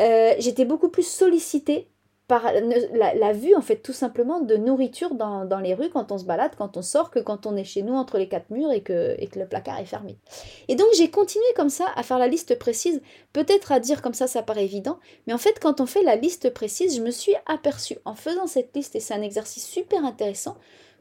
Euh, 0.00 0.34
j'étais 0.38 0.64
beaucoup 0.64 0.88
plus 0.88 1.06
sollicitée 1.06 1.88
par 2.26 2.50
la, 2.52 3.32
vue, 3.34 3.54
en 3.54 3.60
fait, 3.60 3.76
tout 3.76 3.92
simplement, 3.92 4.40
de 4.40 4.56
nourriture 4.56 5.14
dans, 5.14 5.60
les 5.62 5.74
rues 5.74 5.90
quand 5.90 6.10
on 6.10 6.16
se 6.16 6.24
balade, 6.24 6.52
quand 6.56 6.78
on 6.78 6.82
sort, 6.82 7.10
que 7.10 7.18
quand 7.18 7.44
on 7.44 7.54
est 7.54 7.64
chez 7.64 7.82
nous 7.82 7.92
entre 7.92 8.16
les 8.16 8.28
quatre 8.28 8.50
murs 8.50 8.72
et 8.72 8.82
que, 8.82 9.14
et 9.18 9.26
que 9.26 9.38
le 9.38 9.46
placard 9.46 9.78
est 9.78 9.84
fermé. 9.84 10.16
Et 10.68 10.74
donc 10.74 10.88
j'ai 10.96 11.10
continué 11.10 11.44
comme 11.54 11.68
ça 11.68 11.86
à 11.96 12.02
faire 12.02 12.18
la 12.18 12.28
liste 12.28 12.58
précise, 12.58 13.02
peut-être 13.34 13.72
à 13.72 13.80
dire 13.80 14.00
comme 14.00 14.14
ça 14.14 14.26
ça 14.26 14.42
paraît 14.42 14.64
évident, 14.64 14.98
mais 15.26 15.34
en 15.34 15.38
fait 15.38 15.60
quand 15.60 15.82
on 15.82 15.86
fait 15.86 16.02
la 16.02 16.16
liste 16.16 16.48
précise, 16.50 16.96
je 16.96 17.02
me 17.02 17.10
suis 17.10 17.34
aperçue 17.46 17.98
en 18.06 18.14
faisant 18.14 18.46
cette 18.46 18.74
liste, 18.74 18.96
et 18.96 19.00
c'est 19.00 19.14
un 19.14 19.22
exercice 19.22 19.66
super 19.66 20.04
intéressant, 20.04 20.56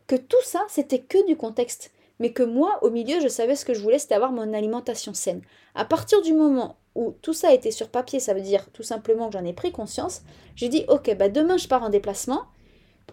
que 0.07 0.15
tout 0.17 0.43
ça 0.43 0.65
c'était 0.67 0.99
que 0.99 1.25
du 1.25 1.37
contexte 1.37 1.91
mais 2.19 2.31
que 2.31 2.43
moi, 2.43 2.79
au 2.81 2.89
milieu, 2.89 3.19
je 3.19 3.27
savais 3.27 3.55
ce 3.55 3.65
que 3.65 3.73
je 3.73 3.81
voulais, 3.81 3.99
c'était 3.99 4.15
avoir 4.15 4.31
mon 4.31 4.53
alimentation 4.53 5.13
saine. 5.13 5.41
À 5.75 5.85
partir 5.85 6.21
du 6.21 6.33
moment 6.33 6.77
où 6.95 7.15
tout 7.21 7.33
ça 7.33 7.53
était 7.53 7.71
sur 7.71 7.89
papier, 7.89 8.19
ça 8.19 8.33
veut 8.33 8.41
dire 8.41 8.69
tout 8.71 8.83
simplement 8.83 9.27
que 9.27 9.33
j'en 9.33 9.45
ai 9.45 9.53
pris 9.53 9.71
conscience, 9.71 10.21
j'ai 10.55 10.69
dit, 10.69 10.85
ok, 10.87 11.15
bah 11.17 11.29
demain 11.29 11.57
je 11.57 11.67
pars 11.67 11.83
en 11.83 11.89
déplacement, 11.89 12.43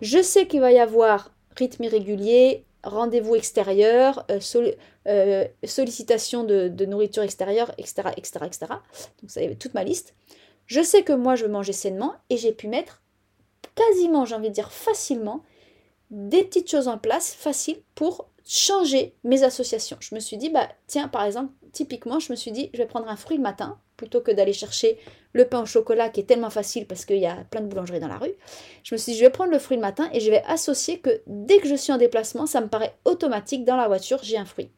je 0.02 0.22
sais 0.22 0.46
qu'il 0.46 0.60
va 0.60 0.72
y 0.72 0.78
avoir 0.78 1.32
rythme 1.56 1.84
irrégulier, 1.84 2.64
rendez-vous 2.84 3.36
extérieur, 3.36 4.24
euh, 4.30 4.40
euh, 5.06 5.44
sollicitation 5.64 6.44
de, 6.44 6.84
nourriture 6.84 7.22
extérieure, 7.22 7.72
etc., 7.78 8.02
etc., 8.16 8.40
etc. 8.46 8.58
Donc 9.20 9.30
ça 9.30 9.40
y 9.42 9.44
avait 9.44 9.56
toute 9.56 9.74
ma 9.74 9.84
liste. 9.84 10.14
Je 10.66 10.82
sais 10.82 11.02
que 11.02 11.12
moi 11.12 11.34
je 11.36 11.44
veux 11.44 11.50
manger 11.50 11.72
sainement 11.72 12.14
et 12.28 12.36
j'ai 12.36 12.52
pu 12.52 12.68
mettre 12.68 13.02
quasiment, 13.74 14.24
j'ai 14.24 14.34
envie 14.34 14.48
de 14.48 14.54
dire 14.54 14.70
facilement, 14.70 15.42
des 16.10 16.44
petites 16.44 16.70
choses 16.70 16.88
en 16.88 16.98
place 16.98 17.32
faciles 17.34 17.80
pour 17.94 18.28
changer 18.46 19.14
mes 19.22 19.44
associations. 19.44 19.96
Je 20.00 20.14
me 20.14 20.20
suis 20.20 20.36
dit, 20.36 20.50
bah 20.50 20.68
tiens, 20.86 21.08
par 21.08 21.24
exemple, 21.24 21.52
typiquement, 21.72 22.18
je 22.18 22.32
me 22.32 22.36
suis 22.36 22.50
dit, 22.50 22.70
je 22.72 22.78
vais 22.78 22.86
prendre 22.86 23.08
un 23.08 23.16
fruit 23.16 23.36
le 23.36 23.42
matin, 23.42 23.78
plutôt 23.96 24.20
que 24.20 24.32
d'aller 24.32 24.52
chercher 24.52 24.98
le 25.32 25.44
pain 25.44 25.62
au 25.62 25.66
chocolat 25.66 26.08
qui 26.08 26.20
est 26.20 26.24
tellement 26.24 26.50
facile 26.50 26.86
parce 26.86 27.04
qu'il 27.04 27.18
y 27.18 27.26
a 27.26 27.44
plein 27.50 27.60
de 27.60 27.66
boulangeries 27.66 28.00
dans 28.00 28.08
la 28.08 28.18
rue. 28.18 28.32
Je 28.82 28.94
me 28.94 28.98
suis 28.98 29.12
dit, 29.12 29.18
je 29.18 29.24
vais 29.24 29.30
prendre 29.30 29.52
le 29.52 29.58
fruit 29.58 29.76
le 29.76 29.82
matin 29.82 30.08
et 30.12 30.20
je 30.20 30.30
vais 30.30 30.42
associer 30.46 30.98
que 30.98 31.22
dès 31.26 31.58
que 31.58 31.68
je 31.68 31.76
suis 31.76 31.92
en 31.92 31.98
déplacement, 31.98 32.46
ça 32.46 32.60
me 32.60 32.68
paraît 32.68 32.96
automatique, 33.04 33.64
dans 33.64 33.76
la 33.76 33.86
voiture, 33.86 34.18
j'ai 34.22 34.36
un 34.36 34.44
fruit. 34.44 34.70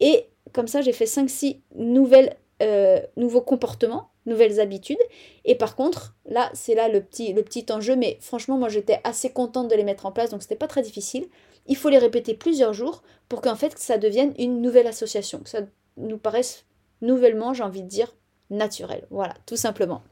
Et 0.00 0.26
comme 0.52 0.66
ça, 0.66 0.80
j'ai 0.80 0.92
fait 0.92 1.04
5-6 1.04 1.60
nouvelles, 1.76 2.36
euh, 2.62 3.00
nouveaux 3.16 3.40
comportements, 3.40 4.10
nouvelles 4.26 4.60
habitudes. 4.60 4.98
Et 5.44 5.54
par 5.54 5.76
contre, 5.76 6.14
là, 6.26 6.50
c'est 6.54 6.74
là 6.74 6.88
le 6.88 7.00
petit, 7.00 7.66
enjeu, 7.70 7.96
mais 7.96 8.18
franchement, 8.20 8.58
moi, 8.58 8.68
j'étais 8.68 9.00
assez 9.04 9.30
contente 9.30 9.68
de 9.68 9.74
les 9.74 9.84
mettre 9.84 10.06
en 10.06 10.12
place, 10.12 10.30
donc 10.30 10.42
c'était 10.42 10.56
pas 10.56 10.66
très 10.66 10.82
difficile 10.82 11.28
il 11.68 11.76
faut 11.76 11.90
les 11.90 11.98
répéter 11.98 12.34
plusieurs 12.34 12.72
jours 12.72 13.02
pour 13.28 13.42
qu'en 13.42 13.54
fait 13.54 13.78
ça 13.78 13.98
devienne 13.98 14.34
une 14.38 14.60
nouvelle 14.60 14.86
association, 14.86 15.38
que 15.40 15.50
ça 15.50 15.60
nous 15.96 16.18
paraisse 16.18 16.64
nouvellement, 17.02 17.54
j'ai 17.54 17.62
envie 17.62 17.82
de 17.82 17.88
dire, 17.88 18.12
naturel. 18.50 19.06
Voilà, 19.10 19.34
tout 19.46 19.56
simplement. 19.56 20.02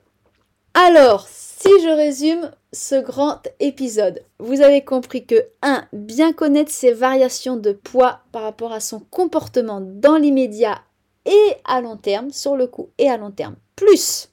Alors, 0.75 1.27
si 1.27 1.71
je 1.83 1.89
résume 1.89 2.51
ce 2.73 3.01
grand 3.01 3.41
épisode, 3.61 4.23
vous 4.39 4.61
avez 4.61 4.85
compris 4.85 5.25
que 5.25 5.47
1. 5.63 5.87
Bien 5.95 6.35
connaître 6.35 6.71
ses 6.71 6.93
variations 6.93 7.57
de 7.57 7.73
poids 7.73 8.21
par 8.31 8.43
rapport 8.43 8.73
à 8.73 8.81
son 8.81 9.01
comportement 9.01 9.81
dans 9.81 10.19
l'immédiat 10.19 10.83
et 11.27 11.57
à 11.65 11.81
long 11.81 11.97
terme, 11.97 12.31
sur 12.31 12.57
le 12.57 12.67
coup 12.67 12.91
et 12.99 13.11
à 13.11 13.17
long 13.17 13.31
terme. 13.31 13.57
Plus, 13.75 14.31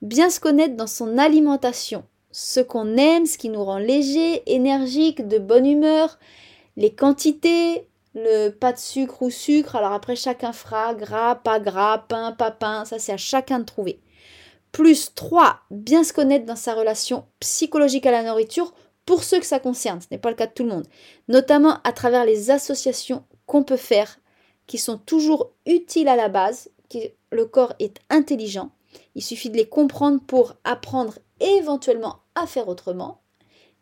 bien 0.00 0.30
se 0.30 0.40
connaître 0.40 0.76
dans 0.76 0.86
son 0.86 1.18
alimentation, 1.18 2.04
ce 2.30 2.60
qu'on 2.60 2.96
aime, 2.96 3.26
ce 3.26 3.36
qui 3.36 3.48
nous 3.48 3.64
rend 3.64 3.78
léger, 3.78 4.42
énergique, 4.50 5.26
de 5.26 5.38
bonne 5.38 5.66
humeur, 5.66 6.18
les 6.76 6.94
quantités, 6.94 7.88
le 8.14 8.50
pas 8.50 8.72
de 8.72 8.78
sucre 8.78 9.22
ou 9.22 9.30
sucre, 9.30 9.76
alors 9.76 9.92
après 9.92 10.16
chacun 10.16 10.52
fera 10.52 10.94
gras, 10.94 11.34
pas 11.36 11.60
gras, 11.60 11.98
pain, 12.08 12.32
pas 12.32 12.50
pain, 12.50 12.84
ça 12.84 12.98
c'est 12.98 13.12
à 13.12 13.16
chacun 13.16 13.60
de 13.60 13.64
trouver. 13.64 14.00
Plus 14.72 15.14
3, 15.14 15.60
bien 15.70 16.04
se 16.04 16.12
connaître 16.12 16.46
dans 16.46 16.56
sa 16.56 16.74
relation 16.74 17.26
psychologique 17.40 18.06
à 18.06 18.12
la 18.12 18.22
nourriture 18.22 18.72
pour 19.04 19.24
ceux 19.24 19.40
que 19.40 19.46
ça 19.46 19.58
concerne, 19.58 20.00
ce 20.00 20.06
n'est 20.10 20.18
pas 20.18 20.30
le 20.30 20.36
cas 20.36 20.46
de 20.46 20.52
tout 20.52 20.62
le 20.62 20.68
monde, 20.68 20.86
notamment 21.28 21.78
à 21.82 21.92
travers 21.92 22.24
les 22.24 22.50
associations 22.50 23.24
qu'on 23.46 23.64
peut 23.64 23.76
faire 23.76 24.19
qui 24.70 24.78
sont 24.78 24.98
toujours 24.98 25.50
utiles 25.66 26.06
à 26.06 26.14
la 26.14 26.28
base, 26.28 26.70
qui, 26.88 27.10
le 27.32 27.44
corps 27.44 27.74
est 27.80 27.96
intelligent, 28.08 28.70
il 29.16 29.22
suffit 29.22 29.50
de 29.50 29.56
les 29.56 29.68
comprendre 29.68 30.20
pour 30.24 30.54
apprendre 30.62 31.18
éventuellement 31.40 32.20
à 32.36 32.46
faire 32.46 32.68
autrement 32.68 33.20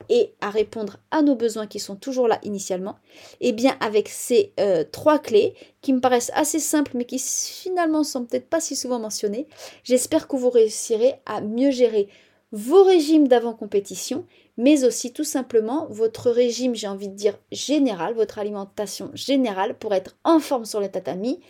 et 0.09 0.33
à 0.41 0.49
répondre 0.49 0.97
à 1.11 1.21
nos 1.21 1.35
besoins 1.35 1.67
qui 1.67 1.79
sont 1.79 1.97
toujours 1.97 2.27
là 2.27 2.39
initialement, 2.43 2.97
et 3.43 3.49
eh 3.49 3.53
bien 3.53 3.77
avec 3.81 4.09
ces 4.09 4.55
euh, 4.59 4.83
trois 4.83 5.19
clés 5.19 5.53
qui 5.83 5.93
me 5.93 6.01
paraissent 6.01 6.33
assez 6.33 6.59
simples 6.59 6.93
mais 6.95 7.05
qui 7.05 7.19
finalement 7.19 8.03
sont 8.03 8.25
peut-être 8.25 8.49
pas 8.49 8.61
si 8.61 8.75
souvent 8.75 8.99
mentionnées, 8.99 9.47
j'espère 9.85 10.27
que 10.27 10.37
vous 10.37 10.49
réussirez 10.49 11.17
à 11.27 11.43
mieux 11.43 11.71
gérer 11.71 12.09
vos 12.53 12.83
régimes 12.83 13.29
d'avant-compétition, 13.29 14.27
mais 14.57 14.85
aussi 14.85 15.13
tout 15.13 15.25
simplement 15.25 15.87
votre 15.91 16.31
régime, 16.31 16.75
j'ai 16.75 16.89
envie 16.89 17.09
de 17.09 17.15
dire 17.15 17.39
général, 17.53 18.15
votre 18.15 18.39
alimentation 18.39 19.11
générale 19.15 19.77
pour 19.79 19.95
être 19.95 20.17
en 20.25 20.41
forme 20.41 20.65
sur 20.65 20.81
le 20.81 20.91
tatami, 20.91 21.41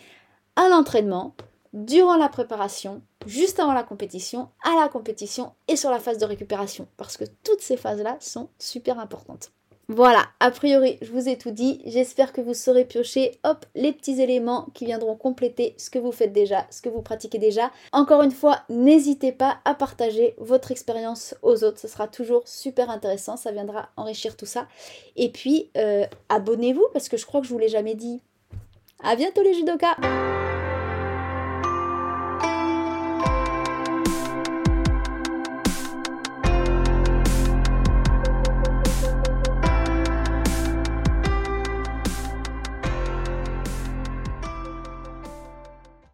à 0.57 0.69
l'entraînement, 0.69 1.35
durant 1.73 2.17
la 2.17 2.29
préparation, 2.29 3.03
juste 3.27 3.61
avant 3.61 3.73
la 3.73 3.83
compétition, 3.83 4.49
à 4.65 4.75
la 4.81 4.89
compétition 4.89 5.55
et 5.69 5.77
sur 5.77 5.91
la 5.91 6.01
phase 6.01 6.19
de 6.19 6.25
récupération. 6.25 6.89
Parce 6.97 7.17
que 7.17 7.25
toutes 7.45 7.61
ces 7.61 7.77
phases-là 7.77 8.17
sont 8.21 8.49
super 8.59 8.99
importantes. 8.99 9.53
Voilà, 9.91 10.27
a 10.39 10.51
priori, 10.51 10.99
je 11.01 11.11
vous 11.11 11.31
ai 11.31 11.39
tout 11.39 11.51
dit. 11.51 11.81
J'espère 11.87 12.35
que 12.35 12.43
vous 12.43 12.53
saurez 12.53 12.85
piocher, 12.85 13.39
hop, 13.43 13.65
les 13.75 13.93
petits 13.95 14.21
éléments 14.21 14.67
qui 14.75 14.85
viendront 14.85 15.17
compléter 15.17 15.75
ce 15.79 15.89
que 15.89 15.99
vous 15.99 16.13
faites 16.13 16.35
déjà, 16.35 16.67
ce 16.71 16.83
que 16.83 16.91
vous 16.91 17.01
pratiquez 17.01 17.39
déjà. 17.39 17.71
Encore 17.93 18.23
une 18.23 18.31
fois, 18.31 18.65
n'hésitez 18.69 19.33
pas 19.33 19.61
à 19.65 19.75
partager 19.75 20.35
votre 20.37 20.73
expérience 20.73 21.35
aux 21.41 21.65
autres. 21.65 21.81
Ce 21.81 21.89
sera 21.89 22.07
toujours 22.07 22.43
super 22.47 22.91
intéressant. 22.91 23.39
Ça 23.39 23.51
viendra 23.51 23.89
enrichir 23.97 24.37
tout 24.37 24.45
ça. 24.45 24.69
Et 25.17 25.31
puis, 25.31 25.71
euh, 25.79 26.05
abonnez-vous 26.29 26.87
parce 26.93 27.09
que 27.09 27.17
je 27.17 27.25
crois 27.25 27.41
que 27.41 27.47
je 27.47 27.53
vous 27.53 27.59
l'ai 27.59 27.71
jamais 27.71 27.95
dit. 27.95 28.21
À 29.03 29.17
bientôt 29.17 29.43
les 29.43 29.55
judokas 29.55 29.97